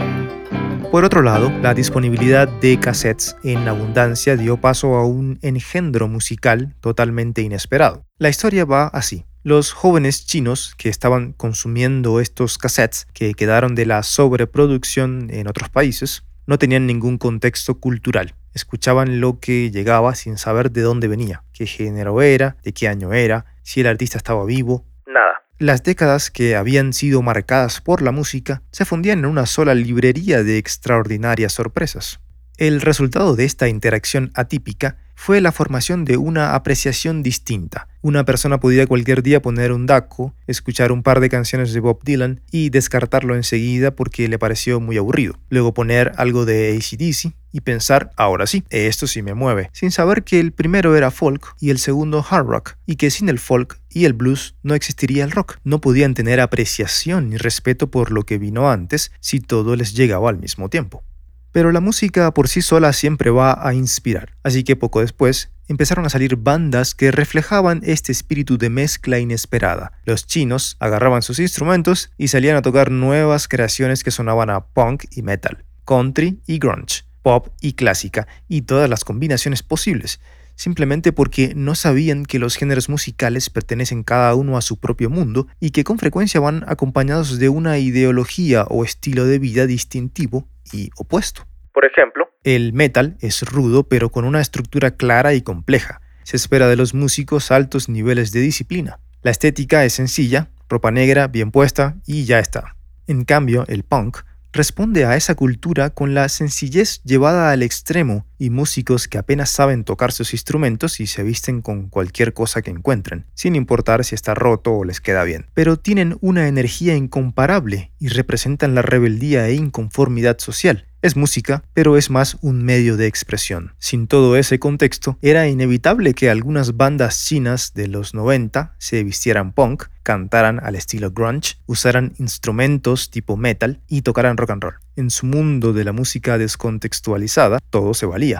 Por 0.91 1.03
otro 1.03 1.21
lado, 1.21 1.51
la 1.61 1.73
disponibilidad 1.73 2.47
de 2.47 2.79
cassettes 2.79 3.35
en 3.43 3.67
abundancia 3.67 4.37
dio 4.37 4.57
paso 4.57 4.95
a 4.95 5.05
un 5.05 5.39
engendro 5.41 6.07
musical 6.07 6.73
totalmente 6.79 7.41
inesperado. 7.41 8.05
La 8.17 8.29
historia 8.29 8.65
va 8.65 8.87
así. 8.87 9.25
Los 9.43 9.73
jóvenes 9.73 10.25
chinos 10.25 10.73
que 10.77 10.89
estaban 10.89 11.33
consumiendo 11.33 12.19
estos 12.19 12.57
cassettes 12.57 13.07
que 13.13 13.33
quedaron 13.33 13.75
de 13.75 13.85
la 13.85 14.03
sobreproducción 14.03 15.27
en 15.29 15.47
otros 15.47 15.69
países 15.69 16.23
no 16.47 16.57
tenían 16.57 16.87
ningún 16.87 17.17
contexto 17.17 17.79
cultural. 17.79 18.35
Escuchaban 18.53 19.19
lo 19.19 19.39
que 19.39 19.71
llegaba 19.71 20.15
sin 20.15 20.37
saber 20.37 20.71
de 20.71 20.81
dónde 20.81 21.07
venía, 21.07 21.43
qué 21.51 21.65
género 21.65 22.21
era, 22.21 22.57
de 22.63 22.73
qué 22.73 22.87
año 22.87 23.11
era, 23.11 23.45
si 23.63 23.81
el 23.81 23.87
artista 23.87 24.17
estaba 24.17 24.45
vivo. 24.45 24.85
Nada. 25.05 25.44
Las 25.57 25.83
décadas 25.83 26.31
que 26.31 26.57
habían 26.57 26.91
sido 26.91 27.21
marcadas 27.21 27.79
por 27.79 28.01
la 28.01 28.11
música 28.11 28.61
se 28.71 28.83
fundían 28.83 29.19
en 29.19 29.25
una 29.25 29.45
sola 29.45 29.73
librería 29.73 30.43
de 30.43 30.57
extraordinarias 30.57 31.53
sorpresas. 31.53 32.19
El 32.57 32.81
resultado 32.81 33.37
de 33.37 33.45
esta 33.45 33.69
interacción 33.69 34.31
atípica 34.33 34.97
fue 35.15 35.39
la 35.39 35.53
formación 35.53 36.03
de 36.03 36.17
una 36.17 36.55
apreciación 36.55 37.23
distinta. 37.23 37.87
Una 38.01 38.25
persona 38.25 38.59
podía 38.59 38.85
cualquier 38.85 39.23
día 39.23 39.41
poner 39.41 39.71
un 39.71 39.85
daco, 39.85 40.35
escuchar 40.45 40.91
un 40.91 41.03
par 41.03 41.21
de 41.21 41.29
canciones 41.29 41.71
de 41.71 41.79
Bob 41.79 42.03
Dylan 42.03 42.41
y 42.51 42.69
descartarlo 42.69 43.33
enseguida 43.33 43.91
porque 43.91 44.27
le 44.27 44.37
pareció 44.37 44.81
muy 44.81 44.97
aburrido. 44.97 45.39
Luego 45.49 45.73
poner 45.73 46.11
algo 46.17 46.43
de 46.43 46.77
ACDC 46.77 47.33
y 47.55 47.61
pensar, 47.61 48.11
ahora 48.17 48.47
sí, 48.47 48.65
esto 48.69 49.07
sí 49.07 49.21
me 49.21 49.33
mueve, 49.33 49.69
sin 49.71 49.89
saber 49.89 50.25
que 50.25 50.41
el 50.41 50.51
primero 50.51 50.97
era 50.97 51.09
folk 51.09 51.55
y 51.61 51.69
el 51.69 51.79
segundo 51.79 52.25
hard 52.29 52.47
rock, 52.47 52.75
y 52.85 52.97
que 52.97 53.09
sin 53.09 53.29
el 53.29 53.39
folk 53.39 53.79
y 53.89 54.03
el 54.03 54.11
blues 54.11 54.55
no 54.61 54.75
existiría 54.75 55.23
el 55.23 55.31
rock. 55.31 55.59
No 55.63 55.79
podían 55.79 56.15
tener 56.15 56.41
apreciación 56.41 57.29
ni 57.29 57.37
respeto 57.37 57.89
por 57.89 58.11
lo 58.11 58.23
que 58.23 58.37
vino 58.37 58.69
antes 58.69 59.13
si 59.21 59.39
todo 59.39 59.77
les 59.77 59.93
llegaba 59.93 60.29
al 60.29 60.37
mismo 60.37 60.67
tiempo. 60.67 61.05
Pero 61.53 61.71
la 61.71 61.79
música 61.79 62.29
por 62.33 62.49
sí 62.49 62.61
sola 62.61 62.91
siempre 62.91 63.29
va 63.29 63.65
a 63.65 63.73
inspirar, 63.73 64.35
así 64.43 64.65
que 64.65 64.75
poco 64.75 64.99
después 64.99 65.49
empezaron 65.69 66.05
a 66.05 66.09
salir 66.09 66.35
bandas 66.35 66.93
que 66.93 67.09
reflejaban 67.09 67.79
este 67.85 68.11
espíritu 68.11 68.57
de 68.57 68.69
mezcla 68.69 69.17
inesperada. 69.17 69.93
Los 70.03 70.27
chinos 70.27 70.75
agarraban 70.81 71.21
sus 71.21 71.39
instrumentos 71.39 72.11
y 72.17 72.27
salían 72.27 72.57
a 72.57 72.61
tocar 72.61 72.91
nuevas 72.91 73.47
creaciones 73.47 74.03
que 74.03 74.11
sonaban 74.11 74.49
a 74.49 74.65
punk 74.65 75.05
y 75.11 75.21
metal, 75.21 75.63
country 75.85 76.41
y 76.45 76.59
grunge, 76.59 77.04
pop 77.25 77.47
y 77.59 77.73
clásica, 77.73 78.27
y 78.47 78.61
todas 78.61 78.87
las 78.87 79.03
combinaciones 79.03 79.63
posibles, 79.63 80.21
simplemente 80.53 81.11
porque 81.11 81.53
no 81.55 81.73
sabían 81.73 82.23
que 82.23 82.37
los 82.37 82.55
géneros 82.55 82.87
musicales 82.87 83.49
pertenecen 83.49 84.03
cada 84.03 84.35
uno 84.35 84.57
a 84.57 84.61
su 84.61 84.79
propio 84.79 85.09
mundo 85.09 85.47
y 85.59 85.71
que 85.71 85.83
con 85.83 85.97
frecuencia 85.97 86.39
van 86.39 86.63
acompañados 86.67 87.39
de 87.39 87.49
una 87.49 87.79
ideología 87.79 88.65
o 88.65 88.83
estilo 88.83 89.25
de 89.25 89.39
vida 89.39 89.65
distintivo 89.65 90.47
y 90.71 90.91
opuesto. 90.97 91.47
Por 91.73 91.87
ejemplo, 91.87 92.29
el 92.43 92.73
metal 92.73 93.17
es 93.21 93.41
rudo 93.41 93.89
pero 93.89 94.11
con 94.11 94.23
una 94.23 94.39
estructura 94.39 94.91
clara 94.91 95.33
y 95.33 95.41
compleja. 95.41 96.01
Se 96.21 96.37
espera 96.37 96.67
de 96.67 96.75
los 96.75 96.93
músicos 96.93 97.49
altos 97.49 97.89
niveles 97.89 98.33
de 98.33 98.41
disciplina. 98.41 98.99
La 99.23 99.31
estética 99.31 99.83
es 99.83 99.93
sencilla, 99.93 100.49
ropa 100.69 100.91
negra, 100.91 101.25
bien 101.25 101.49
puesta 101.49 101.95
y 102.05 102.25
ya 102.25 102.37
está. 102.37 102.75
En 103.07 103.25
cambio, 103.25 103.65
el 103.67 103.81
punk 103.81 104.19
responde 104.55 105.03
a 105.05 105.17
esa 105.17 105.35
cultura 105.35 105.89
con 105.89 106.13
la 106.13 106.29
sencillez 106.29 107.01
llevada 107.03 107.51
al 107.51 107.61
extremo 107.61 108.25
y 108.37 108.49
músicos 108.49 109.09
que 109.09 109.17
apenas 109.17 109.49
saben 109.49 109.83
tocar 109.83 110.13
sus 110.13 110.33
instrumentos 110.33 110.99
y 111.01 111.07
se 111.07 111.23
visten 111.23 111.61
con 111.61 111.89
cualquier 111.89 112.33
cosa 112.33 112.61
que 112.61 112.71
encuentren, 112.71 113.25
sin 113.33 113.55
importar 113.55 114.03
si 114.05 114.15
está 114.15 114.33
roto 114.33 114.73
o 114.73 114.85
les 114.85 115.01
queda 115.01 115.23
bien. 115.25 115.47
Pero 115.53 115.77
tienen 115.77 116.17
una 116.21 116.47
energía 116.47 116.95
incomparable 116.95 117.91
y 117.99 118.07
representan 118.07 118.75
la 118.75 118.81
rebeldía 118.81 119.47
e 119.47 119.55
inconformidad 119.55 120.39
social. 120.39 120.87
Es 121.01 121.15
música, 121.15 121.63
pero 121.73 121.97
es 121.97 122.09
más 122.09 122.37
un 122.41 122.63
medio 122.63 122.97
de 122.97 123.07
expresión. 123.07 123.73
Sin 123.77 124.07
todo 124.07 124.37
ese 124.37 124.57
contexto, 124.57 125.19
era 125.21 125.47
inevitable 125.47 126.13
que 126.13 126.29
algunas 126.29 126.77
bandas 126.77 127.25
chinas 127.25 127.73
de 127.73 127.89
los 127.89 128.13
90 128.13 128.75
se 128.79 129.03
vistieran 129.03 129.53
punk, 129.53 129.83
cantaran 130.05 130.61
al 130.63 130.75
estilo 130.75 131.11
grunge, 131.11 131.55
usaran 131.65 132.13
instrumentos 132.19 133.09
tipo 133.09 133.35
metal 133.35 133.81
y 133.87 134.03
tocaran 134.03 134.37
rock 134.37 134.51
and 134.51 134.63
roll. 134.63 134.75
En 134.95 135.09
su 135.09 135.25
mundo 135.25 135.73
de 135.73 135.83
la 135.83 135.91
música 135.91 136.37
descontextualizada, 136.37 137.59
todo 137.71 137.93
se 137.95 138.05
valía. 138.05 138.39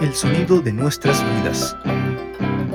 El 0.00 0.14
sonido 0.14 0.60
de 0.60 0.72
nuestras 0.72 1.22
vidas. 1.34 1.76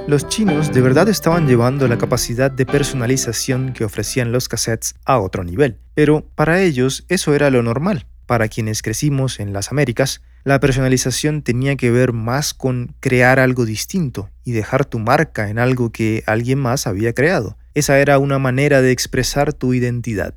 Los 0.05 0.27
chinos 0.27 0.73
de 0.73 0.81
verdad 0.81 1.07
estaban 1.07 1.47
llevando 1.47 1.87
la 1.87 1.97
capacidad 1.97 2.51
de 2.51 2.65
personalización 2.65 3.71
que 3.71 3.85
ofrecían 3.85 4.33
los 4.33 4.49
cassettes 4.49 4.95
a 5.05 5.17
otro 5.19 5.45
nivel, 5.45 5.79
pero 5.93 6.27
para 6.35 6.61
ellos 6.61 7.05
eso 7.07 7.33
era 7.33 7.49
lo 7.49 7.63
normal. 7.63 8.05
Para 8.25 8.49
quienes 8.49 8.81
crecimos 8.81 9.39
en 9.39 9.53
las 9.53 9.71
Américas, 9.71 10.21
la 10.43 10.59
personalización 10.59 11.41
tenía 11.41 11.77
que 11.77 11.89
ver 11.89 12.11
más 12.11 12.53
con 12.53 12.95
crear 12.99 13.39
algo 13.39 13.65
distinto 13.65 14.29
y 14.43 14.51
dejar 14.51 14.85
tu 14.85 14.99
marca 14.99 15.49
en 15.49 15.57
algo 15.57 15.91
que 15.91 16.23
alguien 16.25 16.59
más 16.59 16.85
había 16.85 17.13
creado. 17.13 17.57
Esa 17.73 17.99
era 17.99 18.19
una 18.19 18.39
manera 18.39 18.81
de 18.81 18.91
expresar 18.91 19.53
tu 19.53 19.73
identidad. 19.73 20.35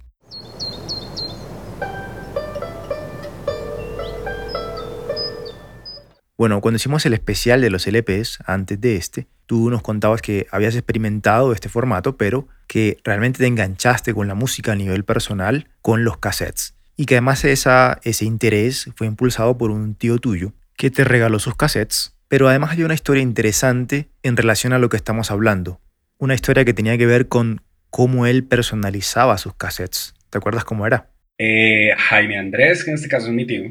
Bueno, 6.39 6.61
cuando 6.61 6.77
hicimos 6.77 7.05
el 7.07 7.15
especial 7.15 7.61
de 7.61 7.71
los 7.71 7.87
LPs, 7.87 8.39
antes 8.47 8.81
de 8.81 8.97
este, 8.97 9.27
tú 9.47 9.71
nos 9.71 9.83
contabas 9.83 10.21
que 10.23 10.47
habías 10.53 10.77
experimentado 10.77 11.53
este 11.53 11.69
formato, 11.69 12.17
pero 12.17 12.47
que 12.69 12.99
realmente 13.03 13.39
te 13.39 13.47
enganchaste 13.47 14.15
con 14.15 14.29
la 14.29 14.35
música 14.35 14.73
a 14.73 14.77
nivel 14.77 15.05
personal 15.05 15.69
con 15.81 16.05
los 16.05 16.19
cassettes 16.19 16.76
y 16.97 17.07
que 17.07 17.15
además 17.15 17.45
esa, 17.45 18.01
ese 18.03 18.25
interés 18.25 18.91
fue 18.97 19.07
impulsado 19.07 19.57
por 19.59 19.71
un 19.71 19.95
tío 19.95 20.19
tuyo 20.19 20.53
que 20.77 20.91
te 20.91 21.05
regaló 21.05 21.39
sus 21.39 21.55
cassettes. 21.55 22.15
Pero 22.29 22.49
además 22.49 22.73
hay 22.73 22.83
una 22.83 22.95
historia 22.95 23.23
interesante 23.23 24.09
en 24.23 24.37
relación 24.37 24.73
a 24.73 24.79
lo 24.79 24.89
que 24.89 24.97
estamos 24.97 25.31
hablando. 25.31 25.81
Una 26.19 26.35
historia 26.35 26.65
que 26.65 26.75
tenía 26.75 26.99
que 26.99 27.07
ver 27.07 27.29
con 27.29 27.61
cómo 27.91 28.27
él 28.27 28.45
personalizaba 28.45 29.39
sus 29.39 29.55
cassettes. 29.55 30.15
¿Te 30.31 30.39
acuerdas 30.39 30.65
cómo 30.65 30.87
era? 30.87 31.11
Eh, 31.39 31.91
Jaime 31.97 32.39
Andrés, 32.39 32.83
que 32.83 32.91
en 32.91 32.97
este 32.97 33.09
caso 33.09 33.27
es 33.27 33.33
mi 33.33 33.47
tío, 33.47 33.71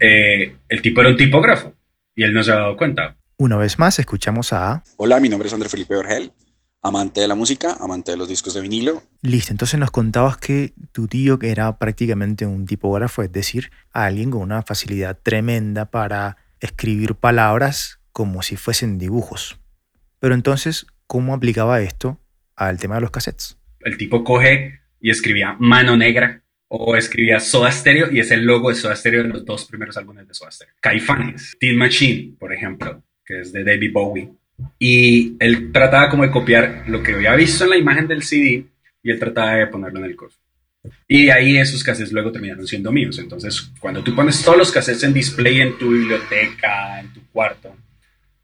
eh, 0.00 0.56
el 0.68 0.82
tipo 0.82 1.00
era 1.00 1.10
un 1.10 1.16
tipógrafo 1.16 1.72
y 2.14 2.24
él 2.24 2.34
no 2.34 2.42
se 2.42 2.50
había 2.50 2.64
dado 2.64 2.76
cuenta. 2.76 3.16
Una 3.38 3.56
vez 3.56 3.78
más 3.78 3.98
escuchamos 3.98 4.52
a... 4.52 4.82
Hola, 4.96 5.20
mi 5.20 5.28
nombre 5.28 5.46
es 5.46 5.54
André 5.54 5.68
Felipe 5.68 5.94
Orgel 5.94 6.32
amante 6.86 7.20
de 7.20 7.28
la 7.28 7.34
música, 7.34 7.76
amante 7.80 8.12
de 8.12 8.16
los 8.16 8.28
discos 8.28 8.54
de 8.54 8.60
vinilo. 8.60 9.02
Listo, 9.22 9.52
entonces 9.52 9.78
nos 9.78 9.90
contabas 9.90 10.36
que 10.36 10.72
tu 10.92 11.08
tío 11.08 11.38
que 11.38 11.50
era 11.50 11.78
prácticamente 11.78 12.46
un 12.46 12.66
tipógrafo, 12.66 13.22
es 13.22 13.32
decir, 13.32 13.70
alguien 13.92 14.30
con 14.30 14.42
una 14.42 14.62
facilidad 14.62 15.18
tremenda 15.22 15.90
para 15.90 16.36
escribir 16.60 17.14
palabras 17.14 18.00
como 18.12 18.42
si 18.42 18.56
fuesen 18.56 18.98
dibujos. 18.98 19.58
Pero 20.20 20.34
entonces, 20.34 20.86
¿cómo 21.06 21.34
aplicaba 21.34 21.80
esto 21.80 22.20
al 22.54 22.78
tema 22.78 22.96
de 22.96 23.02
los 23.02 23.10
cassettes? 23.10 23.58
El 23.80 23.96
tipo 23.96 24.24
coge 24.24 24.80
y 25.00 25.10
escribía 25.10 25.56
Mano 25.58 25.96
Negra 25.96 26.42
o 26.68 26.96
escribía 26.96 27.38
Soda 27.38 27.70
Stereo 27.70 28.10
y 28.10 28.20
es 28.20 28.30
el 28.30 28.44
logo 28.44 28.70
de 28.70 28.74
Soda 28.74 28.96
Stereo 28.96 29.22
en 29.22 29.30
los 29.30 29.44
dos 29.44 29.66
primeros 29.66 29.96
álbumes 29.96 30.26
de 30.26 30.34
Soda 30.34 30.50
Stereo. 30.50 30.74
Caifanes, 30.80 31.56
Teen 31.60 31.76
Machine, 31.76 32.36
por 32.38 32.52
ejemplo, 32.52 33.02
que 33.24 33.40
es 33.40 33.52
de 33.52 33.62
David 33.62 33.92
Bowie 33.92 34.32
y 34.78 35.36
él 35.40 35.72
trataba 35.72 36.08
como 36.08 36.22
de 36.22 36.30
copiar 36.30 36.84
lo 36.86 37.02
que 37.02 37.14
había 37.14 37.34
visto 37.34 37.64
en 37.64 37.70
la 37.70 37.76
imagen 37.76 38.08
del 38.08 38.22
CD 38.22 38.66
y 39.02 39.10
él 39.10 39.18
trataba 39.18 39.54
de 39.54 39.66
ponerlo 39.66 40.00
en 40.00 40.06
el 40.06 40.16
coso. 40.16 40.38
Y 41.08 41.30
ahí 41.30 41.56
esos 41.56 41.82
cassettes 41.82 42.12
luego 42.12 42.32
terminaron 42.32 42.66
siendo 42.66 42.92
míos. 42.92 43.18
Entonces, 43.18 43.70
cuando 43.80 44.02
tú 44.02 44.14
pones 44.14 44.42
todos 44.42 44.58
los 44.58 44.70
cassettes 44.70 45.02
en 45.04 45.12
display 45.12 45.60
en 45.60 45.78
tu 45.78 45.90
biblioteca, 45.90 47.00
en 47.00 47.12
tu 47.12 47.20
cuarto, 47.32 47.74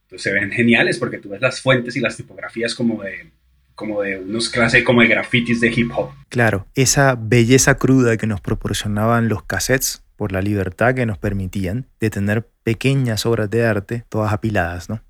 entonces 0.05 0.23
se 0.23 0.33
ven 0.33 0.51
geniales 0.51 0.99
porque 0.99 1.19
tú 1.19 1.31
ves 1.31 1.41
las 1.41 1.61
fuentes 1.61 1.97
y 1.97 2.01
las 2.01 2.17
tipografías 2.17 2.75
como 2.75 3.03
de, 3.03 3.31
como 3.75 4.03
de 4.03 4.19
unos 4.19 4.49
clases 4.49 4.85
como 4.85 5.03
de 5.03 5.09
grafitis 5.09 5.61
de 5.61 5.73
hip 5.75 5.91
hop. 5.95 6.11
Claro, 6.29 6.67
esa 6.75 7.17
belleza 7.17 7.77
cruda 7.77 8.17
que 8.17 8.27
nos 8.27 8.41
proporcionaban 8.41 9.29
los 9.29 9.45
cassettes 9.45 10.03
por 10.17 10.33
la 10.33 10.43
libertad 10.43 10.95
que 10.95 11.07
nos 11.07 11.19
permitían 11.19 11.87
de 11.99 12.11
tener 12.11 12.49
pequeñas 12.63 13.27
obras 13.27 13.51
de 13.51 13.65
arte 13.65 14.05
todas 14.09 14.33
apiladas, 14.33 14.89
¿no? 14.89 15.01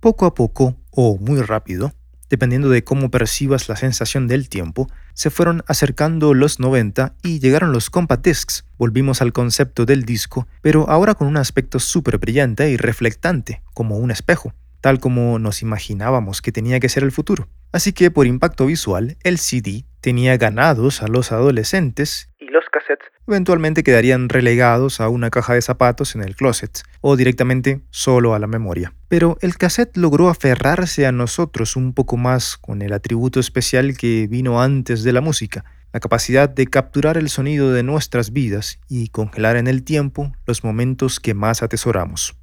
Poco 0.00 0.24
a 0.24 0.32
poco, 0.32 0.76
o 0.90 1.18
muy 1.18 1.42
rápido, 1.42 1.92
dependiendo 2.30 2.70
de 2.70 2.82
cómo 2.84 3.10
percibas 3.10 3.68
la 3.68 3.76
sensación 3.76 4.28
del 4.28 4.48
tiempo, 4.48 4.88
se 5.12 5.28
fueron 5.28 5.62
acercando 5.66 6.32
los 6.32 6.58
90 6.58 7.16
y 7.22 7.38
llegaron 7.38 7.72
los 7.72 7.90
compact 7.90 8.24
discs. 8.24 8.64
Volvimos 8.78 9.20
al 9.20 9.34
concepto 9.34 9.84
del 9.84 10.04
disco, 10.04 10.46
pero 10.62 10.88
ahora 10.88 11.14
con 11.14 11.26
un 11.26 11.36
aspecto 11.36 11.78
súper 11.80 12.16
brillante 12.16 12.70
y 12.70 12.78
reflectante, 12.78 13.62
como 13.74 13.98
un 13.98 14.10
espejo, 14.10 14.54
tal 14.80 15.00
como 15.00 15.38
nos 15.38 15.60
imaginábamos 15.60 16.40
que 16.40 16.50
tenía 16.50 16.80
que 16.80 16.88
ser 16.88 17.02
el 17.02 17.12
futuro. 17.12 17.48
Así 17.70 17.92
que 17.92 18.10
por 18.10 18.26
impacto 18.26 18.64
visual, 18.64 19.18
el 19.22 19.38
CD 19.38 19.84
tenía 20.00 20.36
ganados 20.36 21.02
a 21.02 21.08
los 21.08 21.32
adolescentes 21.32 22.30
y 22.38 22.46
los 22.46 22.64
cassettes 22.70 23.10
eventualmente 23.30 23.82
quedarían 23.84 24.28
relegados 24.28 25.00
a 25.00 25.08
una 25.08 25.30
caja 25.30 25.54
de 25.54 25.62
zapatos 25.62 26.14
en 26.14 26.22
el 26.22 26.34
closet 26.34 26.82
o 27.00 27.16
directamente 27.16 27.80
solo 27.90 28.34
a 28.34 28.38
la 28.38 28.46
memoria. 28.46 28.92
Pero 29.08 29.38
el 29.40 29.56
cassette 29.56 29.96
logró 29.96 30.28
aferrarse 30.28 31.06
a 31.06 31.12
nosotros 31.12 31.76
un 31.76 31.92
poco 31.94 32.16
más 32.16 32.56
con 32.56 32.82
el 32.82 32.92
atributo 32.92 33.40
especial 33.40 33.96
que 33.96 34.26
vino 34.28 34.60
antes 34.60 35.04
de 35.04 35.12
la 35.12 35.20
música, 35.20 35.64
la 35.92 36.00
capacidad 36.00 36.48
de 36.48 36.66
capturar 36.66 37.16
el 37.16 37.28
sonido 37.28 37.72
de 37.72 37.82
nuestras 37.82 38.32
vidas 38.32 38.80
y 38.88 39.08
congelar 39.08 39.56
en 39.56 39.66
el 39.66 39.82
tiempo 39.84 40.32
los 40.46 40.64
momentos 40.64 41.20
que 41.20 41.34
más 41.34 41.62
atesoramos. 41.62 42.36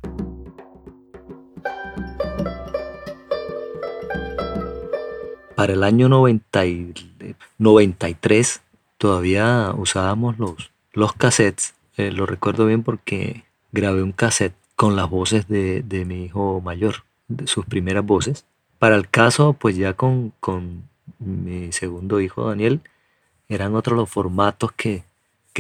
Para 5.56 5.74
el 5.74 5.84
año 5.84 6.08
93 7.58 8.62
todavía 8.98 9.74
usábamos 9.76 10.38
los, 10.40 10.72
los 10.94 11.14
cassettes. 11.14 11.74
Eh, 11.98 12.12
lo 12.12 12.26
recuerdo 12.26 12.66
bien 12.66 12.84
porque 12.84 13.46
grabé 13.72 14.04
un 14.04 14.12
cassette 14.12 14.56
con 14.76 14.96
las 14.96 15.10
voces 15.10 15.48
de, 15.48 15.84
mi 16.06 16.26
hijo 16.26 16.62
mayor, 16.62 17.04
de 17.28 17.48
sus 17.48 17.66
primeras 17.66 18.06
voces. 18.06 18.46
Para 18.78 18.96
el 18.96 19.10
caso, 19.10 19.54
pues 19.54 19.76
ya 19.76 19.94
con, 19.94 20.34
mi 21.20 21.72
segundo 21.72 22.22
hijo 22.22 22.48
Daniel, 22.48 22.82
eran 23.50 23.76
otros 23.76 23.98
los 23.98 24.10
formatos 24.10 24.72
que, 24.72 25.04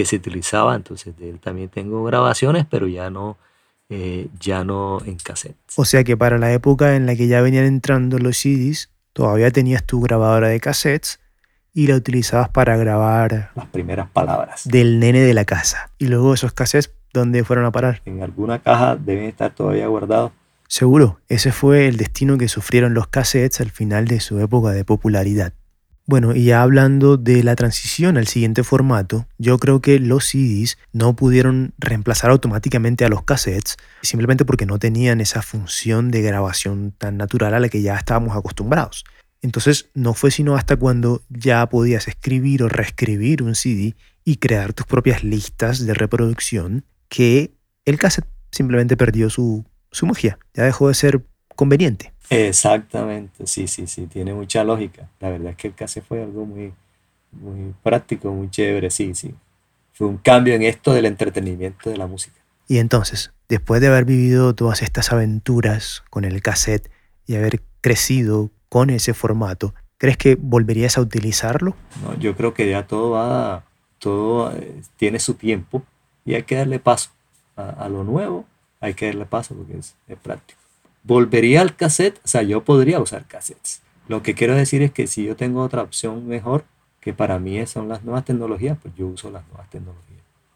se 0.05 0.15
utilizaban. 0.15 0.77
Entonces 0.77 1.17
de 1.17 1.31
él 1.31 1.39
también 1.39 1.69
tengo 1.69 2.03
grabaciones, 2.03 2.67
pero 2.69 2.87
ya 2.87 3.09
no, 3.09 3.37
eh, 3.89 4.27
ya 4.39 4.63
no 4.63 4.99
en 5.03 5.17
cassette. 5.17 5.55
O 5.75 5.85
sea 5.85 6.03
que 6.03 6.15
para 6.15 6.37
la 6.37 6.53
época 6.53 6.95
en 6.95 7.07
la 7.07 7.15
que 7.15 7.27
ya 7.27 7.41
venían 7.41 7.65
entrando 7.65 8.19
los 8.19 8.37
CDs, 8.37 8.91
todavía 9.13 9.49
tenías 9.49 9.83
tu 9.83 9.99
grabadora 9.99 10.49
de 10.49 10.59
cassettes 10.59 11.19
y 11.77 11.85
la 11.85 11.95
utilizabas 11.95 12.49
para 12.49 12.75
grabar 12.75 13.51
las 13.53 13.67
primeras 13.67 14.09
palabras 14.09 14.63
del 14.65 14.99
nene 14.99 15.21
de 15.21 15.35
la 15.35 15.45
casa. 15.45 15.91
Y 15.99 16.07
luego 16.07 16.33
esos 16.33 16.51
cassettes, 16.51 16.91
¿dónde 17.13 17.43
fueron 17.43 17.65
a 17.65 17.71
parar? 17.71 18.01
En 18.05 18.23
alguna 18.23 18.57
caja 18.57 18.95
deben 18.95 19.25
estar 19.25 19.53
todavía 19.53 19.85
guardados. 19.85 20.31
Seguro, 20.67 21.19
ese 21.29 21.51
fue 21.51 21.87
el 21.87 21.97
destino 21.97 22.39
que 22.39 22.47
sufrieron 22.47 22.95
los 22.95 23.07
cassettes 23.09 23.61
al 23.61 23.69
final 23.69 24.07
de 24.07 24.21
su 24.21 24.39
época 24.39 24.71
de 24.71 24.85
popularidad. 24.85 25.53
Bueno, 26.07 26.33
y 26.33 26.45
ya 26.45 26.63
hablando 26.63 27.15
de 27.15 27.43
la 27.43 27.55
transición 27.55 28.17
al 28.17 28.25
siguiente 28.25 28.63
formato, 28.63 29.27
yo 29.37 29.59
creo 29.59 29.79
que 29.79 29.99
los 29.99 30.25
CDs 30.25 30.79
no 30.93 31.15
pudieron 31.15 31.75
reemplazar 31.77 32.31
automáticamente 32.31 33.05
a 33.05 33.09
los 33.09 33.21
cassettes, 33.21 33.77
simplemente 34.01 34.45
porque 34.45 34.65
no 34.65 34.79
tenían 34.79 35.21
esa 35.21 35.43
función 35.43 36.09
de 36.09 36.23
grabación 36.23 36.91
tan 36.97 37.17
natural 37.17 37.53
a 37.53 37.59
la 37.59 37.69
que 37.69 37.83
ya 37.83 37.97
estábamos 37.97 38.35
acostumbrados. 38.35 39.05
Entonces 39.41 39.89
no 39.93 40.13
fue 40.13 40.31
sino 40.31 40.55
hasta 40.55 40.75
cuando 40.77 41.21
ya 41.29 41.67
podías 41.69 42.07
escribir 42.07 42.63
o 42.63 42.69
reescribir 42.69 43.43
un 43.43 43.55
CD 43.55 43.95
y 44.23 44.37
crear 44.37 44.73
tus 44.73 44.85
propias 44.85 45.23
listas 45.23 45.85
de 45.85 45.93
reproducción 45.93 46.83
que 47.07 47.51
el 47.85 47.97
cassette 47.97 48.27
simplemente 48.51 48.97
perdió 48.97 49.29
su, 49.29 49.63
magia, 50.01 50.37
ya 50.53 50.63
dejó 50.63 50.89
de 50.89 50.93
ser 50.93 51.25
conveniente. 51.55 52.13
Exactamente, 52.29 53.47
sí, 53.47 53.67
sí, 53.67 53.87
sí, 53.87 54.07
tiene 54.07 54.33
mucha 54.33 54.63
lógica. 54.63 55.09
La 55.19 55.29
verdad 55.29 55.51
es 55.51 55.57
que 55.57 55.69
el 55.69 55.75
cassette 55.75 56.05
fue 56.05 56.21
algo 56.21 56.45
muy, 56.45 56.73
muy 57.31 57.73
práctico, 57.81 58.33
muy 58.33 58.49
chévere, 58.49 58.89
sí, 58.89 59.13
sí. 59.15 59.33
fue 59.93 60.07
un 60.07 60.17
cambio 60.17 60.55
en 60.55 60.63
esto 60.63 60.93
del 60.93 61.05
entretenimiento 61.05 61.89
de 61.89 61.97
la 61.97 62.07
música. 62.07 62.35
Y 62.67 62.79
entonces, 62.79 63.31
después 63.47 63.79
de 63.79 63.87
haber 63.87 64.03
vivido 64.03 64.53
todas 64.53 64.81
estas 64.81 65.13
aventuras 65.13 66.03
con 66.09 66.25
el 66.25 66.41
cassette 66.41 66.91
y 67.25 67.35
haber 67.35 67.61
crecido 67.79 68.51
con 68.69 68.89
ese 68.89 69.13
formato, 69.13 69.73
¿crees 69.97 70.17
que 70.17 70.35
volverías 70.39 70.97
a 70.97 71.01
utilizarlo? 71.01 71.75
No, 72.03 72.17
yo 72.17 72.35
creo 72.35 72.53
que 72.53 72.69
ya 72.69 72.87
todo 72.87 73.11
va, 73.11 73.63
todo 73.99 74.51
eh, 74.51 74.81
tiene 74.97 75.19
su 75.19 75.35
tiempo 75.35 75.83
y 76.25 76.35
hay 76.35 76.43
que 76.43 76.55
darle 76.55 76.79
paso 76.79 77.09
a, 77.55 77.69
a 77.69 77.89
lo 77.89 78.03
nuevo, 78.03 78.45
hay 78.79 78.93
que 78.93 79.07
darle 79.07 79.25
paso 79.25 79.55
porque 79.55 79.77
es, 79.77 79.95
es 80.07 80.17
práctico. 80.17 80.59
¿Volvería 81.03 81.61
al 81.61 81.75
cassette? 81.75 82.19
O 82.25 82.27
sea, 82.27 82.43
yo 82.43 82.63
podría 82.63 82.99
usar 82.99 83.25
cassettes. 83.25 83.81
Lo 84.07 84.23
que 84.23 84.35
quiero 84.35 84.55
decir 84.55 84.81
es 84.81 84.91
que 84.91 85.07
si 85.07 85.23
yo 85.23 85.35
tengo 85.35 85.61
otra 85.61 85.81
opción 85.81 86.27
mejor, 86.27 86.65
que 87.01 87.13
para 87.13 87.39
mí 87.39 87.65
son 87.65 87.87
las 87.87 88.03
nuevas 88.03 88.25
tecnologías, 88.25 88.77
pues 88.81 88.93
yo 88.95 89.07
uso 89.07 89.31
las 89.31 89.47
nuevas 89.47 89.69
tecnologías. 89.69 90.07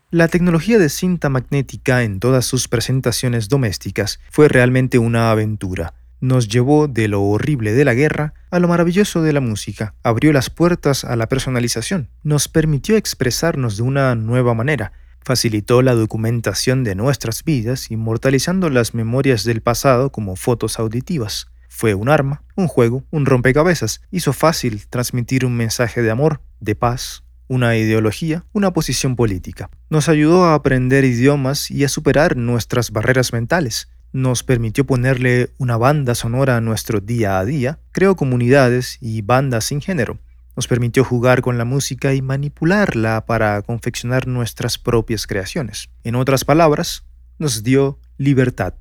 La 0.10 0.28
tecnología 0.28 0.78
de 0.78 0.90
cinta 0.90 1.30
magnética 1.30 2.04
en 2.04 2.20
todas 2.20 2.46
sus 2.46 2.68
presentaciones 2.68 3.48
domésticas 3.48 4.20
fue 4.30 4.50
realmente 4.50 5.00
una 5.00 5.32
aventura. 5.32 5.94
Nos 6.22 6.48
llevó 6.48 6.88
de 6.88 7.08
lo 7.08 7.24
horrible 7.24 7.74
de 7.74 7.84
la 7.84 7.96
guerra 7.96 8.36
a 8.52 8.60
lo 8.60 8.68
maravilloso 8.68 9.24
de 9.24 9.34
la 9.34 9.42
música, 9.42 9.96
abrió 10.04 10.32
las 10.32 10.52
puertas 10.52 11.04
a 11.04 11.16
la 11.16 11.28
personalización, 11.28 12.10
nos 12.22 12.48
permitió 12.48 12.96
expresarnos 12.96 13.76
de 13.78 13.84
una 13.84 14.14
nueva 14.14 14.54
manera, 14.54 14.92
facilitó 15.24 15.82
la 15.82 15.96
documentación 15.96 16.84
de 16.84 16.94
nuestras 16.94 17.44
vidas, 17.44 17.90
inmortalizando 17.90 18.70
las 18.70 18.94
memorias 18.94 19.44
del 19.46 19.62
pasado 19.62 20.12
como 20.12 20.36
fotos 20.36 20.78
auditivas. 20.78 21.48
Fue 21.70 21.96
un 21.96 22.08
arma, 22.08 22.44
un 22.56 22.68
juego, 22.68 23.04
un 23.10 23.26
rompecabezas. 23.26 24.02
Hizo 24.12 24.32
fácil 24.32 24.86
transmitir 24.90 25.44
un 25.44 25.58
mensaje 25.58 26.04
de 26.04 26.12
amor, 26.12 26.42
de 26.60 26.76
paz, 26.76 27.24
una 27.48 27.76
ideología, 27.78 28.46
una 28.54 28.72
posición 28.74 29.16
política. 29.16 29.72
Nos 29.90 30.08
ayudó 30.08 30.46
a 30.46 30.54
aprender 30.54 31.04
idiomas 31.04 31.72
y 31.72 31.84
a 31.84 31.90
superar 31.90 32.38
nuestras 32.38 32.92
barreras 32.92 33.34
mentales. 33.34 33.90
Nos 34.14 34.44
permitió 34.44 34.86
ponerle 34.86 35.52
una 35.58 35.78
banda 35.78 36.16
sonora 36.16 36.58
a 36.58 36.62
nuestro 36.62 37.00
día 37.00 37.40
a 37.40 37.46
día, 37.46 37.80
creó 37.92 38.16
comunidades 38.16 38.98
y 39.00 39.22
bandas 39.22 39.66
sin 39.66 39.80
género. 39.80 40.20
Nos 40.56 40.68
permitió 40.68 41.06
jugar 41.06 41.42
con 41.42 41.58
la 41.58 41.64
música 41.64 42.14
y 42.14 42.22
manipularla 42.22 43.26
para 43.26 43.62
confeccionar 43.62 44.28
nuestras 44.28 44.78
propias 44.78 45.28
creaciones. 45.28 45.90
En 46.04 46.16
otras 46.16 46.44
palabras, 46.44 47.06
nos 47.40 47.64
dio 47.64 48.00
libertad. 48.18 48.74